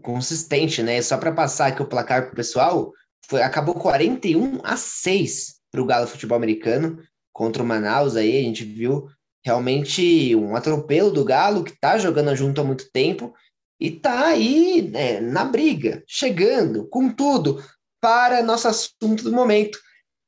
[0.00, 1.02] Consistente, né?
[1.02, 2.92] Só para passar aqui o placar para o pessoal,
[3.28, 7.02] foi, acabou 41 a 6 para o Galo Futebol Americano
[7.32, 8.16] contra o Manaus.
[8.16, 9.08] Aí a gente viu
[9.44, 13.34] realmente um atropelo do Galo que está jogando junto há muito tempo
[13.80, 17.62] e está aí né, na briga, chegando com tudo
[18.00, 19.78] para nosso assunto do momento,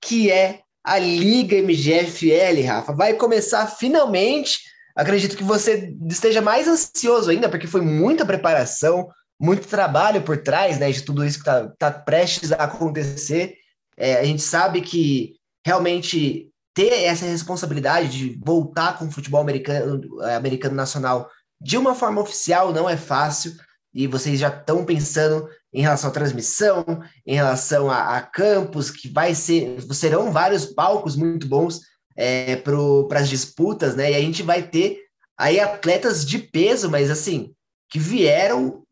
[0.00, 2.92] que é a Liga MGFL, Rafa.
[2.92, 4.60] Vai começar finalmente.
[4.96, 10.78] Acredito que você esteja mais ansioso ainda, porque foi muita preparação, muito trabalho por trás
[10.78, 13.54] né, de tudo isso que está tá prestes a acontecer.
[14.00, 15.34] É, a gente sabe que
[15.64, 21.28] realmente ter essa responsabilidade de voltar com o futebol americano, é, americano nacional
[21.60, 23.52] de uma forma oficial não é fácil.
[23.92, 26.84] E vocês já estão pensando em relação à transmissão,
[27.26, 31.80] em relação a, a campos, que vai ser, serão vários palcos muito bons
[32.16, 34.12] é, para as disputas, né?
[34.12, 35.00] E a gente vai ter
[35.36, 37.52] aí atletas de peso, mas assim,
[37.90, 38.82] que vieram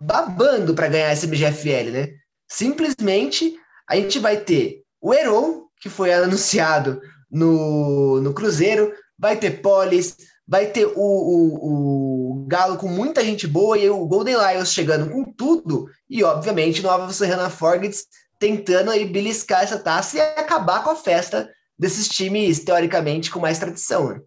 [0.00, 2.08] babando para ganhar esse BGFL, né?
[2.48, 3.58] Simplesmente
[3.88, 10.16] a gente vai ter o Heron, que foi anunciado no, no Cruzeiro, vai ter Polis,
[10.46, 15.10] vai ter o, o, o, Galo com muita gente boa e o Golden Lions chegando
[15.10, 18.04] com tudo e, obviamente, Nova Serrana Forgets
[18.38, 23.58] tentando aí beliscar essa taça e acabar com a festa desses times, teoricamente, com mais
[23.58, 24.20] tradição, né?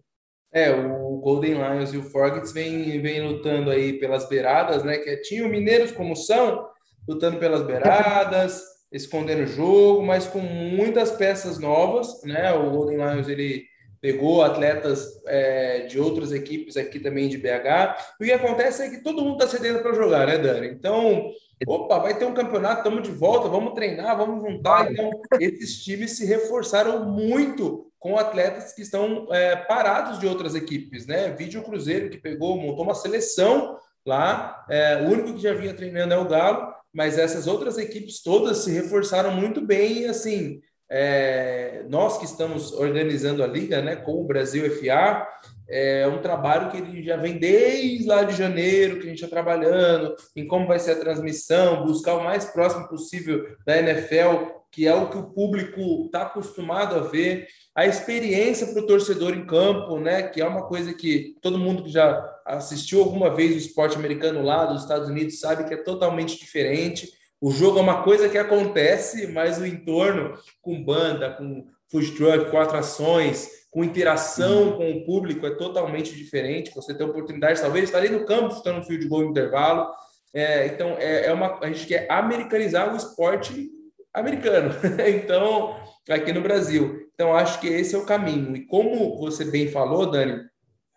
[0.52, 4.98] É, o Golden Lions e o Forgets vem, vem lutando aí pelas beiradas, né?
[4.98, 6.66] Que tinha o Mineiros como são,
[7.06, 12.52] lutando pelas beiradas, escondendo o jogo, mas com muitas peças novas, né?
[12.52, 13.66] O Golden Lions, ele
[14.00, 18.16] pegou atletas é, de outras equipes aqui também de BH.
[18.20, 20.68] E o que acontece é que todo mundo está cedendo para jogar, né, Dani?
[20.68, 21.30] Então,
[21.66, 24.90] opa, vai ter um campeonato, estamos de volta, vamos treinar, vamos juntar.
[24.90, 25.10] Então,
[25.40, 31.30] esses times se reforçaram muito com atletas que estão é, parados de outras equipes, né?
[31.30, 33.76] Vídeo Cruzeiro que pegou, montou uma seleção
[34.06, 34.64] lá.
[34.70, 38.58] É, o único que já vinha treinando é o Galo, mas essas outras equipes todas
[38.58, 40.60] se reforçaram muito bem, assim
[40.90, 45.26] é, nós que estamos organizando a liga, né, com o Brasil FA,
[45.68, 49.28] é um trabalho que ele já vem desde lá de janeiro, que a gente está
[49.28, 54.86] trabalhando em como vai ser a transmissão, buscar o mais próximo possível da NFL, que
[54.86, 59.46] é o que o público está acostumado a ver, a experiência para o torcedor em
[59.46, 63.58] campo, né, que é uma coisa que todo mundo que já assistiu alguma vez o
[63.58, 67.08] esporte americano lá dos Estados Unidos sabe que é totalmente diferente.
[67.40, 72.50] O jogo é uma coisa que acontece, mas o entorno, com banda, com food truck,
[72.50, 76.74] com atrações, com interação com o público, é totalmente diferente.
[76.74, 79.90] Você tem oportunidade, talvez, estar ali no campo, estando no fio de gol no intervalo.
[80.34, 83.70] É, então, é, é, uma, a gente quer americanizar o esporte
[84.12, 84.74] americano.
[85.06, 85.76] então,
[86.08, 87.08] aqui no Brasil.
[87.14, 88.56] Então, acho que esse é o caminho.
[88.56, 90.42] E como você bem falou, Dani,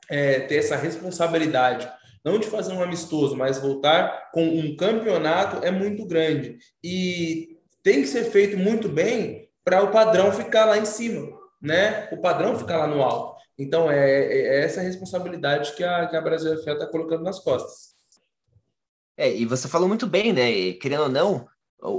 [0.09, 1.89] é, ter essa responsabilidade
[2.23, 6.57] não de fazer um amistoso, mas voltar com um campeonato é muito grande.
[6.83, 12.07] E tem que ser feito muito bem para o padrão ficar lá em cima, né?
[12.11, 13.39] O padrão ficar lá no alto.
[13.57, 17.39] Então, é, é, é essa responsabilidade que a, que a Brasil FA está colocando nas
[17.39, 17.91] costas.
[19.17, 20.73] É, e você falou muito bem, né?
[20.73, 21.47] Querendo ou não,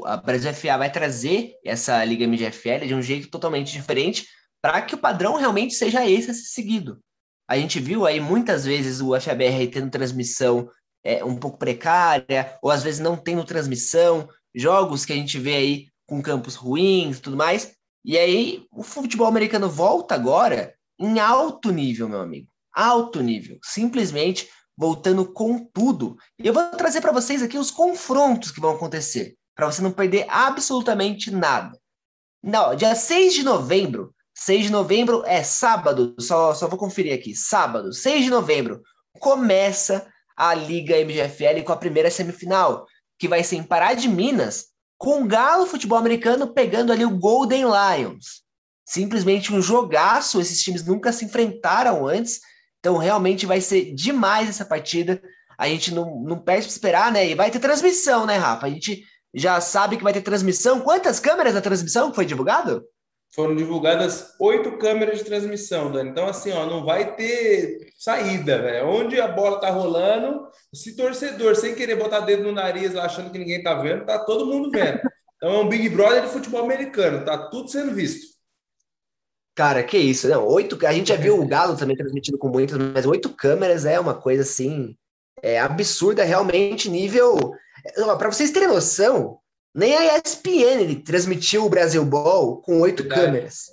[0.04, 4.26] a Brasil FA vai trazer essa Liga MGFL de um jeito totalmente diferente
[4.60, 7.00] para que o padrão realmente seja esse a ser seguido.
[7.48, 10.68] A gente viu aí muitas vezes o FABR tendo transmissão
[11.04, 15.56] é, um pouco precária, ou às vezes não tendo transmissão, jogos que a gente vê
[15.56, 17.72] aí com campos ruins e tudo mais.
[18.04, 22.48] E aí o futebol americano volta agora em alto nível, meu amigo.
[22.70, 23.58] Alto nível.
[23.64, 24.46] Simplesmente
[24.76, 26.18] voltando com tudo.
[26.38, 29.90] E eu vou trazer para vocês aqui os confrontos que vão acontecer, para você não
[29.90, 31.80] perder absolutamente nada.
[32.42, 37.34] Não, dia 6 de novembro 6 de novembro é sábado, só, só vou conferir aqui.
[37.34, 38.82] Sábado, 6 de novembro,
[39.20, 42.86] começa a Liga MGFL com a primeira semifinal,
[43.18, 44.71] que vai ser em Pará de Minas,
[45.02, 48.44] com o Galo Futebol Americano pegando ali o Golden Lions.
[48.86, 52.38] Simplesmente um jogaço, esses times nunca se enfrentaram antes,
[52.78, 55.20] então realmente vai ser demais essa partida.
[55.58, 57.28] A gente não, não perde para esperar, né?
[57.28, 58.66] E vai ter transmissão, né, Rafa?
[58.66, 59.02] A gente
[59.34, 60.80] já sabe que vai ter transmissão.
[60.82, 62.84] Quantas câmeras da transmissão foi divulgado?
[63.34, 66.10] Foram divulgadas oito câmeras de transmissão, Dani.
[66.10, 68.88] Então, assim, ó, não vai ter saída, velho.
[68.88, 73.38] Onde a bola tá rolando, se torcedor, sem querer botar dedo no nariz achando que
[73.38, 75.00] ninguém tá vendo, tá todo mundo vendo.
[75.36, 78.32] Então, é um Big Brother de futebol americano, tá tudo sendo visto.
[79.54, 82.78] Cara, que isso, não, oito, a gente já viu o Galo também transmitindo com muitas,
[82.78, 84.96] mas oito câmeras é uma coisa, assim,
[85.42, 87.36] é absurda, realmente, nível...
[88.16, 89.40] Para vocês terem noção,
[89.74, 93.70] nem a ESPN transmitiu o Brasil Ball com oito câmeras.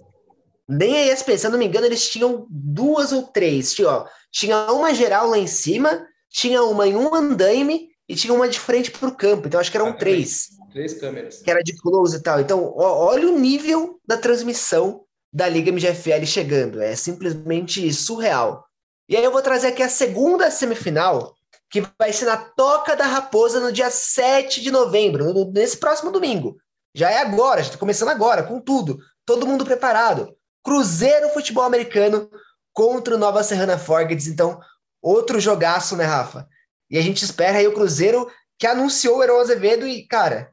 [0.67, 3.73] Nem a ESPN, se eu não me engano, eles tinham duas ou três.
[3.73, 8.33] Tinha, ó, tinha uma geral lá em cima, tinha uma em um andaime e tinha
[8.33, 9.47] uma de frente para o campo.
[9.47, 10.49] Então acho que eram três.
[10.71, 11.41] Três câmeras.
[11.41, 12.39] Que era de close e tal.
[12.39, 16.81] Então, ó, olha o nível da transmissão da Liga MGFL chegando.
[16.81, 18.63] É simplesmente surreal.
[19.07, 21.33] E aí eu vou trazer aqui a segunda semifinal,
[21.69, 26.57] que vai ser na Toca da Raposa no dia 7 de novembro, nesse próximo domingo.
[26.95, 28.99] Já é agora, já está começando agora, com tudo.
[29.25, 30.35] Todo mundo preparado.
[30.63, 32.29] Cruzeiro Futebol Americano
[32.73, 34.27] contra o Nova Serrana Forgets.
[34.27, 34.59] Então,
[35.01, 36.47] outro jogaço, né, Rafa?
[36.89, 40.51] E a gente espera aí o Cruzeiro que anunciou o Heron Azevedo e, cara,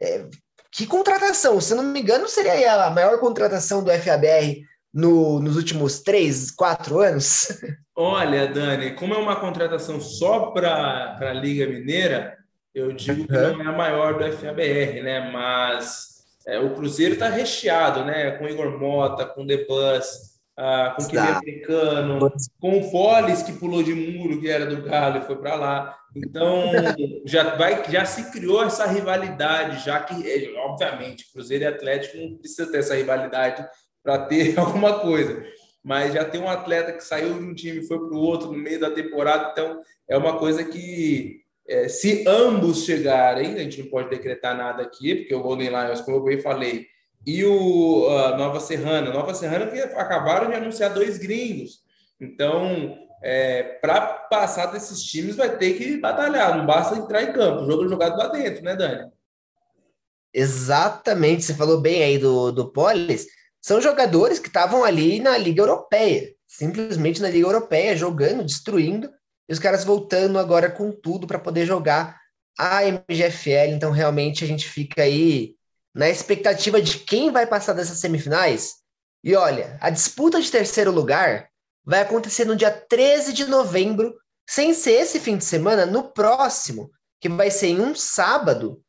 [0.00, 0.26] é,
[0.70, 1.60] que contratação.
[1.60, 4.62] Se não me engano, seria a maior contratação do FABR
[4.92, 7.48] no, nos últimos três, quatro anos?
[8.00, 12.38] Olha, Dani, como é uma contratação só para a Liga Mineira,
[12.72, 15.32] eu digo que não é a maior do FABR, né?
[15.32, 18.30] Mas é, o Cruzeiro está recheado, né?
[18.38, 23.82] Com Igor Mota, com The Bus, ah, com o Americano, com o Polis, que pulou
[23.82, 25.98] de muro, que era do Galo e foi para lá.
[26.14, 26.70] Então,
[27.26, 32.38] já, vai, já se criou essa rivalidade, já que, é, obviamente, Cruzeiro e Atlético não
[32.38, 33.66] precisa ter essa rivalidade
[34.04, 35.57] para ter alguma coisa.
[35.88, 38.52] Mas já tem um atleta que saiu de um time e foi para o outro
[38.52, 43.80] no meio da temporada, então é uma coisa que é, se ambos chegarem, a gente
[43.80, 46.86] não pode decretar nada aqui, porque o Golden Lions, como eu bem falei,
[47.26, 51.82] e o Nova Serrana, Nova Serrana que acabaram de anunciar dois gringos,
[52.20, 57.62] então é, para passar desses times vai ter que batalhar, não basta entrar em campo,
[57.62, 59.10] o jogo é jogado lá dentro, né, Dani?
[60.34, 63.37] Exatamente, você falou bem aí do, do Polis.
[63.60, 69.10] São jogadores que estavam ali na Liga Europeia, simplesmente na Liga Europeia, jogando, destruindo,
[69.48, 72.18] e os caras voltando agora com tudo para poder jogar
[72.58, 73.72] a MGFL.
[73.74, 75.54] Então, realmente, a gente fica aí
[75.94, 78.74] na expectativa de quem vai passar dessas semifinais.
[79.24, 81.48] E olha, a disputa de terceiro lugar
[81.84, 84.14] vai acontecer no dia 13 de novembro,
[84.48, 86.90] sem ser esse fim de semana, no próximo,
[87.20, 88.80] que vai ser em um sábado,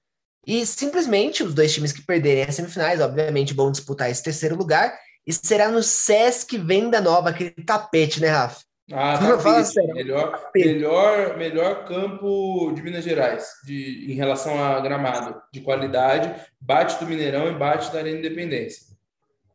[0.49, 4.97] e simplesmente os dois times que perderem as semifinais, obviamente, vão disputar esse terceiro lugar.
[5.27, 8.61] E será no Sesc Venda Nova, aquele tapete, né, Rafa?
[8.91, 9.67] Ah, tapete.
[9.67, 10.67] Sério, melhor, tapete.
[10.67, 16.33] melhor, melhor campo de Minas Gerais de, em relação a gramado, de qualidade.
[16.59, 18.87] Bate do Mineirão e bate da Arena Independência.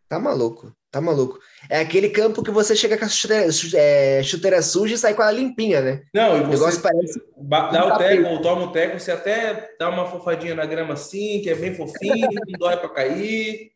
[0.09, 1.41] Tá maluco, tá maluco.
[1.69, 5.23] É aquele campo que você chega com a chuteira, é, chuteira suja e sai com
[5.23, 6.03] ela limpinha, né?
[6.15, 7.21] Não, e você o negócio parece.
[7.37, 11.41] Dá o teco, ou toma o teco, você até dá uma fofadinha na grama assim,
[11.43, 13.73] que é bem fofinho, não dói pra cair.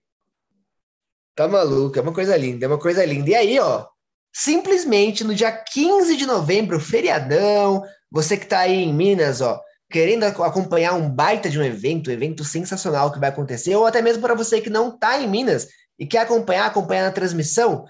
[1.35, 3.31] Tá maluco, é uma coisa linda, é uma coisa linda.
[3.31, 3.87] E aí, ó,
[4.33, 9.61] simplesmente no dia 15 de novembro, feriadão, você que tá aí em Minas, ó,
[9.91, 14.01] querendo acompanhar um baita de um evento, um evento sensacional que vai acontecer, ou até
[14.01, 15.67] mesmo para você que não tá em Minas
[15.99, 17.85] e quer acompanhar, acompanhar na transmissão,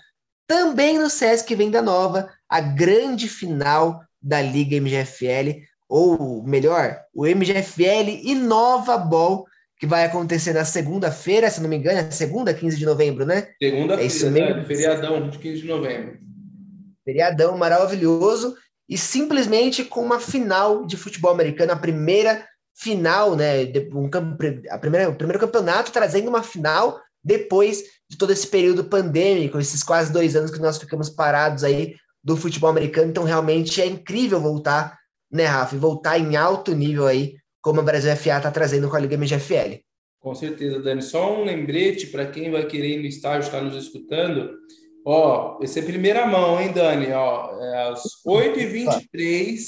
[0.46, 8.08] também no Sesc Venda Nova, a grande final da Liga MGFL, ou melhor, o MGFL
[8.22, 9.44] Inova Ball,
[9.78, 13.48] que vai acontecer na segunda-feira, se não me engano, é segunda, 15 de novembro, né?
[13.62, 14.56] Segunda-feira, é isso mesmo.
[14.56, 14.64] Né?
[14.64, 16.18] feriadão de 15 de novembro.
[17.04, 18.56] Feriadão maravilhoso
[18.88, 22.44] e simplesmente com uma final de futebol americano, a primeira
[22.74, 23.64] final, né?
[23.92, 24.08] Um,
[24.70, 29.82] a primeira, o primeiro campeonato trazendo uma final depois de todo esse período pandêmico, esses
[29.82, 33.10] quase dois anos que nós ficamos parados aí do futebol americano.
[33.10, 34.98] Então, realmente é incrível voltar,
[35.30, 35.74] né, Rafa?
[35.74, 39.16] E voltar em alto nível aí, como a Brasil FA está trazendo com a Liga
[39.16, 39.80] MGFL.
[40.20, 41.02] Com certeza, Dani.
[41.02, 44.50] Só um lembrete para quem vai querer ir no estágio, estar tá nos escutando.
[45.04, 47.12] Ó, esse é primeira mão, hein, Dani?
[47.12, 49.58] Ó, é às 8h23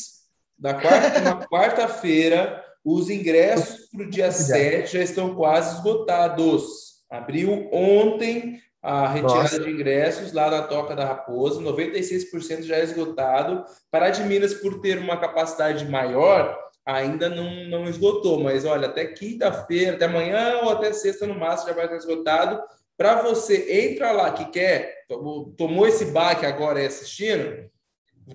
[0.59, 7.00] da quarta, quarta-feira, os ingressos para o dia 7 já estão quase esgotados.
[7.11, 9.61] Abriu ontem a retirada Nossa.
[9.61, 13.65] de ingressos lá na Toca da Raposa, 96% já esgotado.
[13.91, 19.07] Pará de Minas, por ter uma capacidade maior, ainda não, não esgotou, mas olha, até
[19.07, 22.63] quinta-feira, até amanhã ou até sexta no máximo já vai estar esgotado.
[22.97, 27.71] Para você entra lá que quer, tomou, tomou esse baque agora e assistindo,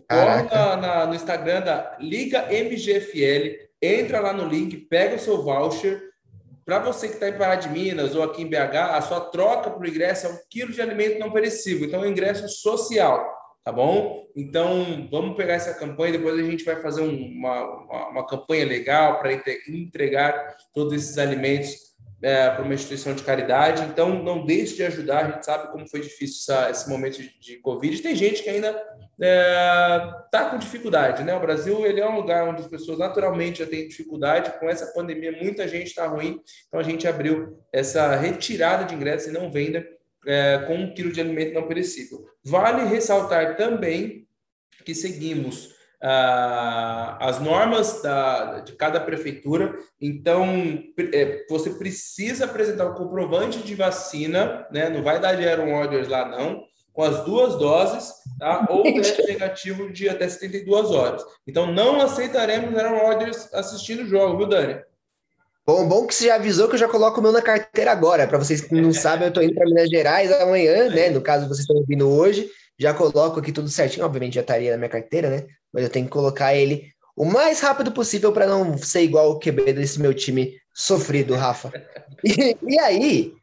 [0.10, 0.44] corre
[0.78, 6.02] na, no Instagram da Liga MGFL, entra lá no link, pega o seu voucher
[6.66, 9.70] para você que está em Pará de Minas ou aqui em BH, a sua troca
[9.70, 11.88] para o ingresso é um quilo de alimento não perecível.
[11.88, 13.24] Então, é um ingresso social,
[13.64, 14.26] tá bom?
[14.36, 16.14] Então, vamos pegar essa campanha.
[16.14, 19.32] Depois a gente vai fazer uma, uma, uma campanha legal para
[19.68, 23.84] entregar todos esses alimentos é, para uma instituição de caridade.
[23.84, 25.26] Então, não deixe de ajudar.
[25.26, 28.02] A gente sabe como foi difícil essa, esse momento de, de Covid.
[28.02, 28.76] Tem gente que ainda
[29.18, 31.34] está é, tá com dificuldade, né?
[31.36, 34.60] O Brasil ele é um lugar onde as pessoas naturalmente já têm dificuldade.
[34.60, 36.40] Com essa pandemia, muita gente está ruim.
[36.68, 39.86] Então, a gente abriu essa retirada de ingressos e não venda
[40.28, 42.26] é, com um quilo de alimento não perecível.
[42.44, 44.28] Vale ressaltar também
[44.84, 49.74] que seguimos ah, as normas da, de cada prefeitura.
[50.00, 54.90] Então, é, você precisa apresentar o comprovante de vacina, né?
[54.90, 58.66] Não vai dar de Aaron Orders lá, não com as duas doses, tá?
[58.70, 61.24] ou teste negativo de até 72 horas.
[61.46, 64.80] Então, não aceitaremos Aaron Rodgers assistindo o jogo, viu, Dani?
[65.68, 68.26] Bom, bom que você já avisou que eu já coloco o meu na carteira agora.
[68.26, 71.10] Para vocês que não sabem, eu estou indo para Minas Gerais amanhã, né?
[71.10, 72.50] No caso, vocês estão vindo hoje.
[72.80, 74.06] Já coloco aqui tudo certinho.
[74.06, 75.46] Obviamente já estaria na minha carteira, né?
[75.74, 79.40] Mas eu tenho que colocar ele o mais rápido possível para não ser igual o
[79.40, 81.74] QB desse meu time sofrido, Rafa.
[82.24, 83.34] E, e aí,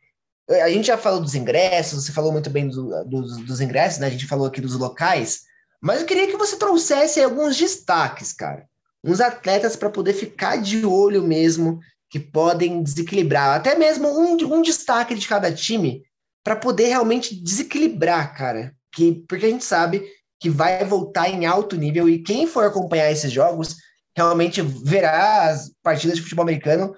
[0.48, 4.06] a gente já falou dos ingressos, você falou muito bem do, dos, dos ingressos, né?
[4.06, 5.42] A gente falou aqui dos locais,
[5.80, 8.66] mas eu queria que você trouxesse alguns destaques, cara.
[9.04, 13.56] Uns atletas para poder ficar de olho mesmo, que podem desequilibrar.
[13.56, 16.02] Até mesmo um, um destaque de cada time
[16.44, 18.74] para poder realmente desequilibrar, cara.
[18.94, 20.06] Que, porque a gente sabe
[20.38, 23.76] que vai voltar em alto nível e quem for acompanhar esses jogos
[24.16, 26.94] realmente verá as partidas de futebol americano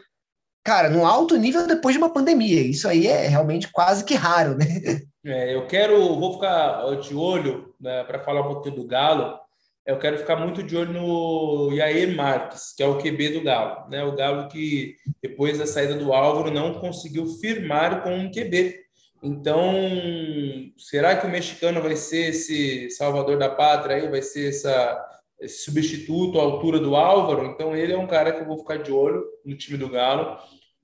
[0.64, 2.62] cara, no alto nível depois de uma pandemia.
[2.62, 4.64] Isso aí é realmente quase que raro, né?
[5.26, 9.38] É, eu quero, vou ficar de olho né, para falar um pouquinho do Galo.
[9.86, 13.88] Eu quero ficar muito de olho no Yair Marques, que é o QB do Galo.
[13.90, 14.02] Né?
[14.02, 18.80] O Galo que, depois da saída do Álvaro, não conseguiu firmar com um QB.
[19.22, 19.72] Então,
[20.76, 24.08] será que o mexicano vai ser esse salvador da pátria aí?
[24.08, 25.02] Vai ser essa,
[25.41, 27.47] esse substituto à altura do Álvaro?
[27.47, 30.39] Então, ele é um cara que eu vou ficar de olho no time do Galo.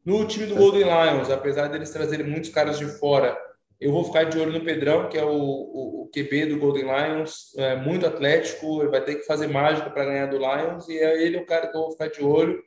[0.05, 3.39] No time do Golden Lions, apesar deles trazerem muitos caras de fora,
[3.81, 6.85] eu vou ficar de olho no Pedrão, que é o, o, o QB do Golden
[6.85, 10.99] Lions, é muito atlético, ele vai ter que fazer mágica para ganhar do Lions, e
[10.99, 12.63] é ele o cara que eu vou ficar de olho.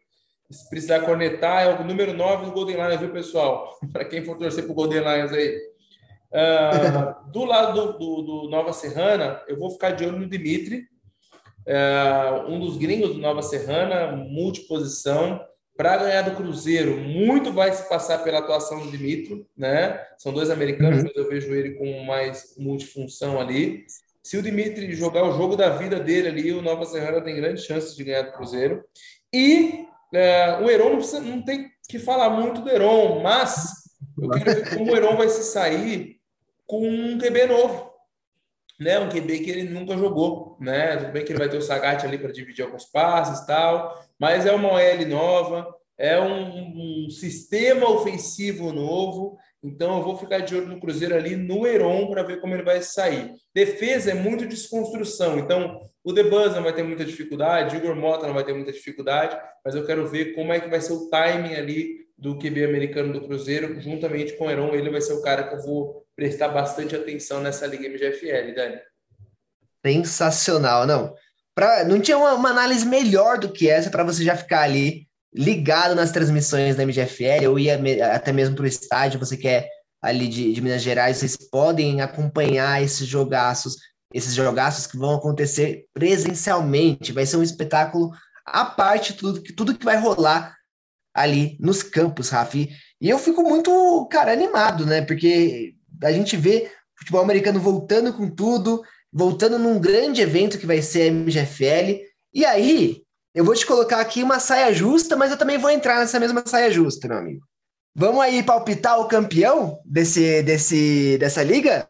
[0.49, 3.77] Se precisar cornetar, é o número 9 do Golden Lions, viu, pessoal?
[3.93, 5.73] para quem for torcer para o Golden Lions aí.
[6.31, 10.87] Uh, do lado do, do, do, Nova Serrana, eu vou ficar de olho no Dimitri,
[11.67, 15.39] uh, um dos gringos do Nova Serrana, multiposição
[15.75, 19.99] para ganhar do Cruzeiro, muito vai se passar pela atuação do Dimitro, né?
[20.19, 21.05] São dois americanos, uhum.
[21.05, 23.85] mas eu vejo ele com mais multifunção ali.
[24.21, 27.65] Se o Dimitri jogar o jogo da vida dele ali, o Nova Serrana tem grandes
[27.65, 28.83] chances de ganhar do Cruzeiro.
[29.33, 33.73] E é, o Heron não, precisa, não tem que falar muito do Heron, mas
[34.21, 36.17] eu quero ver como o Heron vai se sair
[36.67, 37.92] com um QB novo
[38.79, 40.97] né, um QB que ele nunca jogou, né?
[40.97, 44.45] Tudo bem que ele vai ter o Sagat ali para dividir alguns passes tal, mas
[44.45, 45.67] é uma OL nova,
[45.97, 51.35] é um, um, sistema ofensivo novo, então eu vou ficar de olho no Cruzeiro ali
[51.35, 53.31] no Heron para ver como ele vai sair.
[53.53, 58.27] Defesa é muito desconstrução, então o Debuzz não vai ter muita dificuldade, o Igor Mota
[58.27, 61.09] não vai ter muita dificuldade, mas eu quero ver como é que vai ser o
[61.09, 65.21] timing ali do QB americano do Cruzeiro, juntamente com o Heron, ele vai ser o
[65.21, 68.79] cara que eu vou prestar bastante atenção nessa Liga MGFL, Dani.
[69.85, 71.13] Sensacional, não.
[71.55, 75.07] Pra, não tinha uma, uma análise melhor do que essa para você já ficar ali
[75.33, 79.67] ligado nas transmissões da MGFL, ou ia me, até mesmo para o estádio, você quer
[80.01, 83.77] ali de, de, Minas Gerais, vocês podem acompanhar esses jogaços,
[84.13, 88.11] esses jogaços que vão acontecer presencialmente, vai ser um espetáculo
[88.45, 90.55] à parte tudo que tudo que vai rolar
[91.13, 92.69] ali nos campos, Rafi.
[92.99, 95.01] E eu fico muito, cara, animado, né?
[95.01, 95.73] Porque
[96.03, 98.81] a gente vê futebol americano voltando com tudo,
[99.11, 102.01] voltando num grande evento que vai ser a MGFL.
[102.33, 103.01] E aí,
[103.33, 106.43] eu vou te colocar aqui uma saia justa, mas eu também vou entrar nessa mesma
[106.45, 107.41] saia justa, meu amigo.
[107.95, 111.85] Vamos aí palpitar o campeão desse, desse, dessa liga?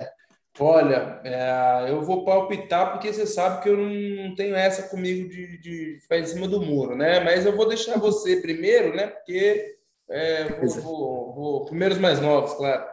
[0.59, 5.57] Olha, é, eu vou palpitar porque você sabe que eu não tenho essa comigo de,
[5.59, 7.21] de ficar em cima do muro, né?
[7.21, 9.07] Mas eu vou deixar você primeiro, né?
[9.07, 9.77] Porque
[10.09, 12.85] é, vou, vou, vou, primeiros mais novos, claro.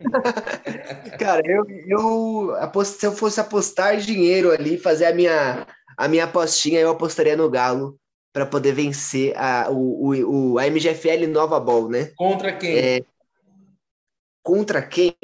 [1.18, 5.66] Cara, eu, eu aposto, se eu fosse apostar dinheiro ali, fazer a minha,
[5.96, 7.98] a minha apostinha, eu apostaria no Galo
[8.32, 12.12] para poder vencer a, o, o, o, a MGFL Nova Ball, né?
[12.16, 12.78] Contra quem?
[12.78, 13.00] É,
[14.42, 15.14] contra quem?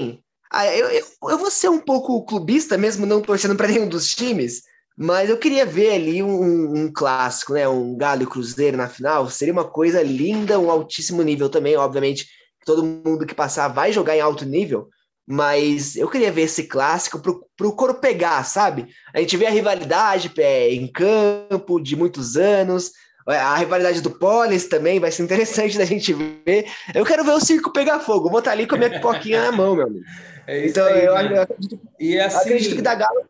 [0.51, 4.11] Ah, eu, eu, eu vou ser um pouco clubista, mesmo não torcendo para nenhum dos
[4.15, 4.63] times,
[4.97, 7.69] mas eu queria ver ali um, um, clássico, né?
[7.69, 9.29] Um Galo e Cruzeiro na final.
[9.29, 12.27] Seria uma coisa linda, um altíssimo nível também, obviamente
[12.65, 14.89] todo mundo que passar vai jogar em alto nível,
[15.27, 18.87] mas eu queria ver esse clássico pro, pro coro pegar, sabe?
[19.15, 22.93] A gente vê a rivalidade é, em campo de muitos anos,
[23.27, 26.67] a rivalidade do Polis também vai ser interessante da gente ver.
[26.95, 29.53] Eu quero ver o circo pegar fogo, vou estar ali com a minha pipoquinha na
[29.53, 30.05] mão, meu amigo.
[30.47, 31.41] É então aí, eu, né?
[31.41, 33.23] acredito, e assim, acredito que da Galo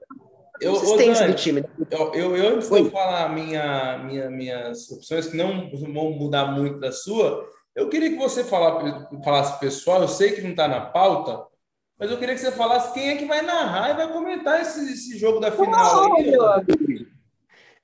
[0.61, 1.61] eu, consistência do time.
[1.61, 1.69] Né?
[1.89, 6.47] Eu, eu, eu antes de eu falar minha, minha, minhas opções, que não vão mudar
[6.47, 10.69] muito da sua, eu queria que você falasse, falasse pessoal, eu sei que não está
[10.69, 11.45] na pauta,
[11.99, 14.93] mas eu queria que você falasse quem é que vai narrar e vai comentar esse,
[14.93, 16.31] esse jogo da final oh, aí.
[16.31, 17.07] Meu amigo.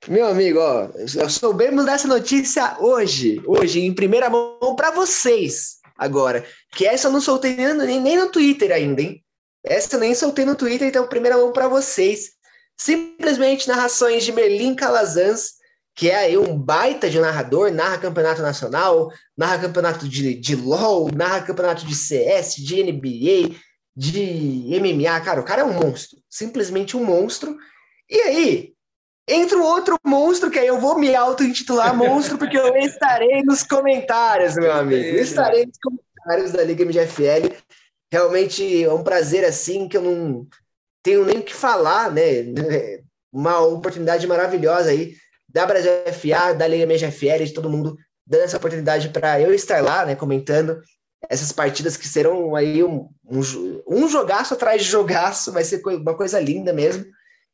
[0.07, 0.89] meu amigo, ó,
[1.29, 6.45] soubemos dessa notícia hoje, hoje, em primeira mão para vocês agora.
[6.71, 9.23] Que essa eu não soltei nem, nem no Twitter ainda, hein?
[9.63, 12.31] Essa eu nem soltei no Twitter, então primeira mão para vocês.
[12.75, 15.60] Simplesmente narrações de Merlin Calazans
[15.95, 21.09] que é aí um baita de narrador, narra campeonato nacional, narra campeonato de, de LOL,
[21.13, 23.55] narra campeonato de CS, de NBA,
[23.95, 25.19] de MMA.
[25.21, 27.57] Cara, o cara é um monstro, simplesmente um monstro.
[28.09, 28.73] E aí,
[29.27, 33.63] entra um outro monstro, que aí eu vou me auto-intitular monstro, porque eu estarei nos
[33.63, 35.17] comentários, meu amigo.
[35.17, 37.53] estarei nos comentários da Liga MGFL.
[38.11, 40.47] Realmente é um prazer, assim, que eu não
[41.03, 42.23] tenho nem o que falar, né?
[43.33, 45.15] Uma oportunidade maravilhosa aí
[45.51, 49.83] da Brasil FA, da Liga MGFL, de todo mundo dando essa oportunidade para eu estar
[49.83, 50.81] lá, né, comentando
[51.29, 53.41] essas partidas que serão aí um, um,
[53.87, 57.05] um jogaço atrás de jogaço, vai ser uma coisa linda mesmo.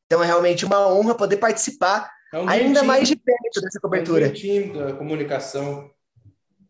[0.05, 4.27] Então é realmente uma honra poder participar é um ainda mais de perto dessa cobertura.
[4.27, 5.89] É um time da comunicação.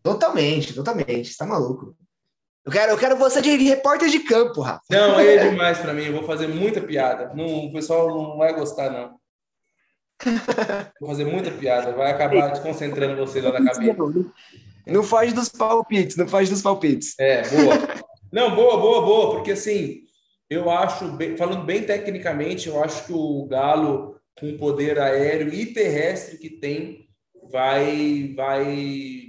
[0.03, 1.29] Totalmente, totalmente.
[1.29, 1.95] Você tá maluco.
[2.65, 4.81] Eu quero, eu quero você de repórter de campo, Rafa.
[4.89, 6.05] Não, é demais para mim.
[6.05, 7.33] Eu vou fazer muita piada.
[7.33, 9.17] Não, o pessoal não vai gostar, não.
[10.99, 11.91] Vou fazer muita piada.
[11.91, 13.95] Vai acabar desconcentrando você lá na cabeça.
[14.85, 17.13] Não foge dos palpites, não foge dos palpites.
[17.19, 17.75] É, boa.
[18.29, 19.35] Não, boa, boa, boa.
[19.35, 20.01] Porque assim,
[20.49, 25.53] eu acho, bem, falando bem tecnicamente, eu acho que o Galo, com o poder aéreo
[25.53, 27.07] e terrestre que tem,
[27.49, 29.27] vai, vai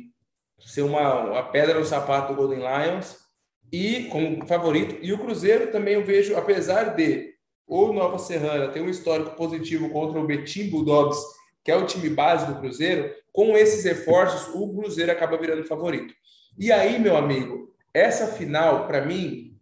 [0.59, 3.16] ser uma, uma pedra no sapato do Golden Lions
[3.72, 4.99] e como favorito.
[5.01, 7.34] E o Cruzeiro também eu vejo, apesar de
[7.69, 11.19] o Nova Serrana ter um histórico positivo contra o Betim Bulldogs,
[11.62, 16.14] que é o time base do Cruzeiro, com esses reforços, o Cruzeiro acaba virando favorito.
[16.59, 19.57] E aí, meu amigo, essa final, para mim,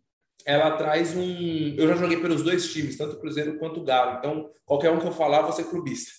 [0.45, 1.75] ela traz um.
[1.77, 4.19] Eu já joguei pelos dois times, tanto Cruzeiro quanto Galo.
[4.19, 6.13] Então, qualquer um que eu falar, você é clubista.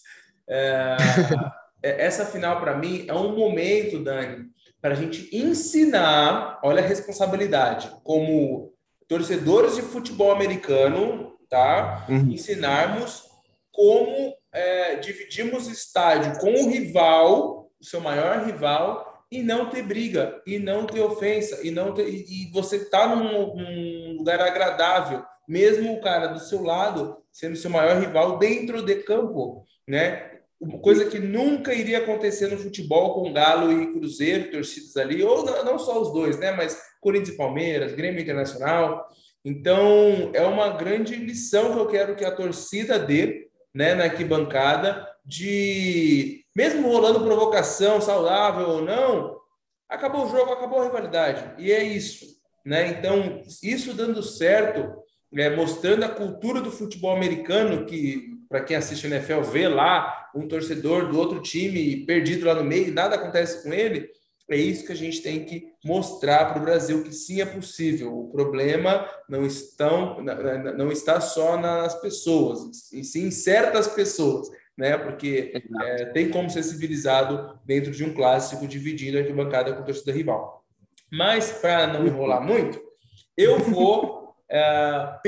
[0.50, 0.98] É...
[1.82, 4.46] essa final, para mim, é um momento, Dani,
[4.82, 8.74] para a gente ensinar, olha a responsabilidade, como
[9.08, 12.06] torcedores de futebol americano, tá?
[12.10, 12.32] Uhum.
[12.32, 13.24] Ensinarmos
[13.72, 20.42] como é, dividimos estádio com o rival, o seu maior rival, e não ter briga,
[20.48, 25.94] e não ter ofensa, e não ter, e, você tá num, num lugar agradável, mesmo
[25.94, 30.38] o cara do seu lado sendo seu maior rival dentro de campo, né?
[30.82, 35.78] coisa que nunca iria acontecer no futebol com Galo e Cruzeiro, torcidas ali, ou não
[35.78, 36.52] só os dois, né?
[36.52, 39.08] Mas Corinthians e Palmeiras, Grêmio Internacional.
[39.44, 45.08] Então, é uma grande lição que eu quero que a torcida dê, né, na arquibancada,
[45.26, 49.38] de mesmo rolando provocação, saudável ou não,
[49.90, 51.62] acabou o jogo, acabou a rivalidade.
[51.62, 52.26] E é isso,
[52.66, 52.88] né?
[52.88, 55.04] Então, isso dando certo,
[55.36, 60.30] é, mostrando a cultura do futebol americano que para quem assiste a NFL, vê lá
[60.34, 64.10] um torcedor do outro time perdido lá no meio e nada acontece com ele,
[64.50, 68.18] é isso que a gente tem que mostrar para o Brasil que sim é possível.
[68.18, 70.22] O problema não, estão,
[70.78, 74.98] não está só nas pessoas, e sim em certas pessoas, né?
[74.98, 75.52] Porque
[75.84, 80.14] é, tem como ser civilizado dentro de um clássico dividindo a arquibancada com a torcida
[80.14, 80.64] rival.
[81.12, 82.82] Mas, para não enrolar muito,
[83.36, 85.20] eu vou é,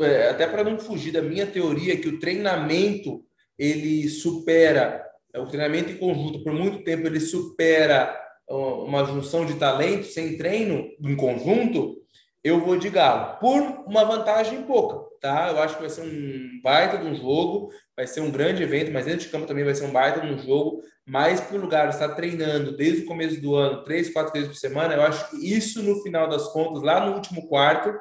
[0.00, 3.24] é, até para não fugir da minha teoria que o treinamento
[3.58, 9.54] ele supera é, o treinamento em conjunto por muito tempo ele supera uma junção de
[9.54, 11.96] talentos sem treino em conjunto
[12.42, 16.60] eu vou de Galo por uma vantagem pouca tá eu acho que vai ser um
[16.62, 19.74] baita de um jogo vai ser um grande evento mas dentro de campo também vai
[19.74, 23.54] ser um baita de um jogo mas por lugar estar treinando desde o começo do
[23.54, 27.06] ano três quatro vezes por semana eu acho que isso no final das contas lá
[27.06, 27.94] no último quarto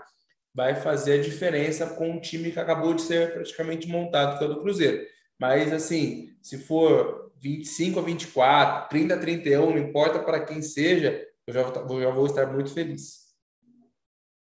[0.53, 4.47] vai fazer a diferença com um time que acabou de ser praticamente montado, que é
[4.47, 5.03] o do Cruzeiro.
[5.39, 11.27] Mas, assim, se for 25 a 24, 30 a 31, não importa para quem seja,
[11.45, 13.23] eu já, eu já vou estar muito feliz.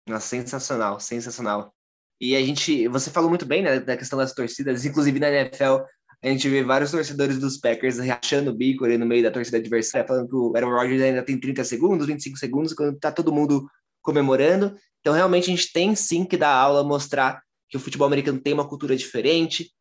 [0.10, 1.76] Nossa, sensacional, sensacional.
[2.20, 5.84] E a gente, você falou muito bem né, da questão das torcidas, inclusive na NFL,
[6.24, 9.58] a gente vê vários torcedores dos Packers rachando o bico ali no meio da torcida
[9.58, 13.32] adversária, falando que o Aaron Rodgers ainda tem 30 segundos, 25 segundos, quando tá todo
[13.32, 13.70] mundo
[14.02, 14.76] comemorando.
[15.02, 18.54] Então, realmente, a gente tem sim que dar aula, mostrar que o futebol americano tem
[18.54, 19.72] uma cultura diferente.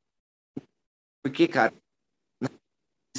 [1.23, 1.73] Porque, cara,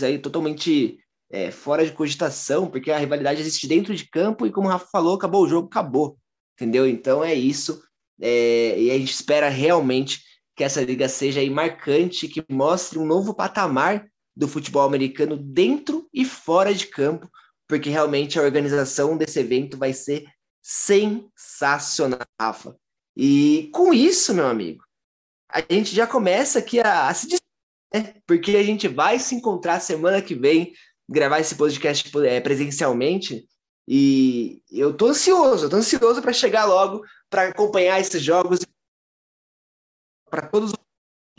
[0.04, 4.68] aí totalmente é, fora de cogitação, porque a rivalidade existe dentro de campo e, como
[4.68, 6.18] o Rafa falou, acabou o jogo, acabou.
[6.56, 6.88] Entendeu?
[6.88, 7.82] Então é isso.
[8.20, 10.22] É, e a gente espera realmente
[10.56, 16.08] que essa liga seja aí marcante, que mostre um novo patamar do futebol americano dentro
[16.14, 17.30] e fora de campo,
[17.68, 20.26] porque realmente a organização desse evento vai ser
[20.62, 22.76] sensacional, Rafa.
[23.16, 24.84] E com isso, meu amigo,
[25.50, 27.28] a gente já começa aqui a, a se
[27.94, 28.14] né?
[28.26, 30.74] porque a gente vai se encontrar semana que vem,
[31.10, 33.48] gravar esse podcast é, presencialmente.
[33.88, 38.60] E eu tô ansioso, eu tô ansioso para chegar logo, para acompanhar esses jogos,
[40.30, 40.78] para todos a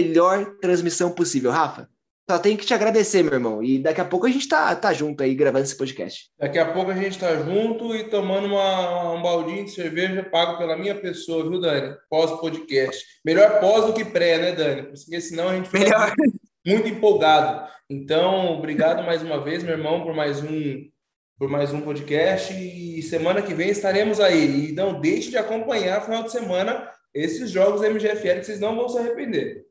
[0.01, 1.51] melhor transmissão possível.
[1.51, 1.88] Rafa,
[2.30, 3.62] só tenho que te agradecer, meu irmão.
[3.62, 6.30] E daqui a pouco a gente tá, tá junto aí gravando esse podcast.
[6.38, 10.59] Daqui a pouco a gente tá junto e tomando uma, um baldinho de cerveja pago
[10.59, 11.96] pela minha pessoa, viu, Dani?
[12.11, 13.03] Pós-podcast.
[13.24, 14.82] Melhor pós do que pré, né, Dani?
[14.82, 16.14] Porque senão a gente fica Melhor.
[16.68, 17.66] Muito empolgado.
[17.88, 20.86] Então, obrigado mais uma vez, meu irmão, por mais um
[21.38, 24.70] por mais um podcast e semana que vem estaremos aí.
[24.70, 28.88] E não deixe de acompanhar final de semana esses jogos MGFL que vocês não vão
[28.88, 29.64] se arrepender.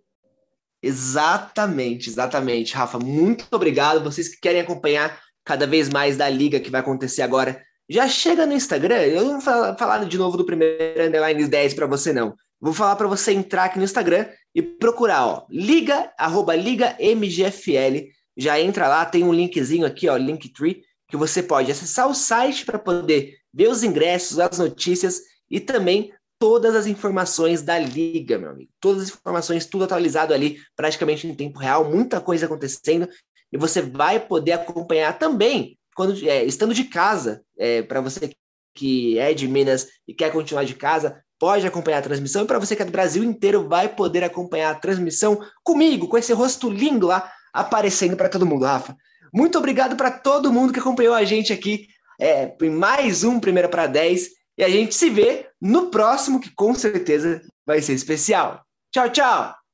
[0.82, 2.98] Exatamente, exatamente, Rafa.
[2.98, 4.02] Muito obrigado.
[4.02, 8.46] Vocês que querem acompanhar cada vez mais da liga que vai acontecer agora, já chega
[8.46, 9.02] no Instagram.
[9.02, 12.34] Eu não vou falar de novo do primeiro underline 10 para você, não.
[12.60, 18.10] Vou falar para você entrar aqui no Instagram e procurar, ó, liga, arroba liga MGFL.
[18.36, 22.66] Já entra lá, tem um linkzinho aqui, ó, Linktree, que você pode acessar o site
[22.66, 28.52] para poder ver os ingressos, as notícias e também todas as informações da liga, meu
[28.52, 28.72] amigo.
[28.80, 33.08] Todas as informações, tudo atualizado ali, praticamente em tempo real, muita coisa acontecendo.
[33.52, 38.32] E você vai poder acompanhar também, quando é, estando de casa, é, para você
[38.76, 42.44] que é de Minas e quer continuar de casa, pode acompanhar a transmissão.
[42.44, 46.18] E para você que é do Brasil inteiro, vai poder acompanhar a transmissão comigo, com
[46.18, 48.96] esse rosto lindo lá aparecendo para todo mundo, Rafa.
[49.34, 51.88] Muito obrigado para todo mundo que acompanhou a gente aqui
[52.20, 54.30] é, em mais um Primeira para 10.
[54.58, 58.64] E a gente se vê no próximo, que com certeza vai ser especial.
[58.92, 59.67] Tchau, tchau!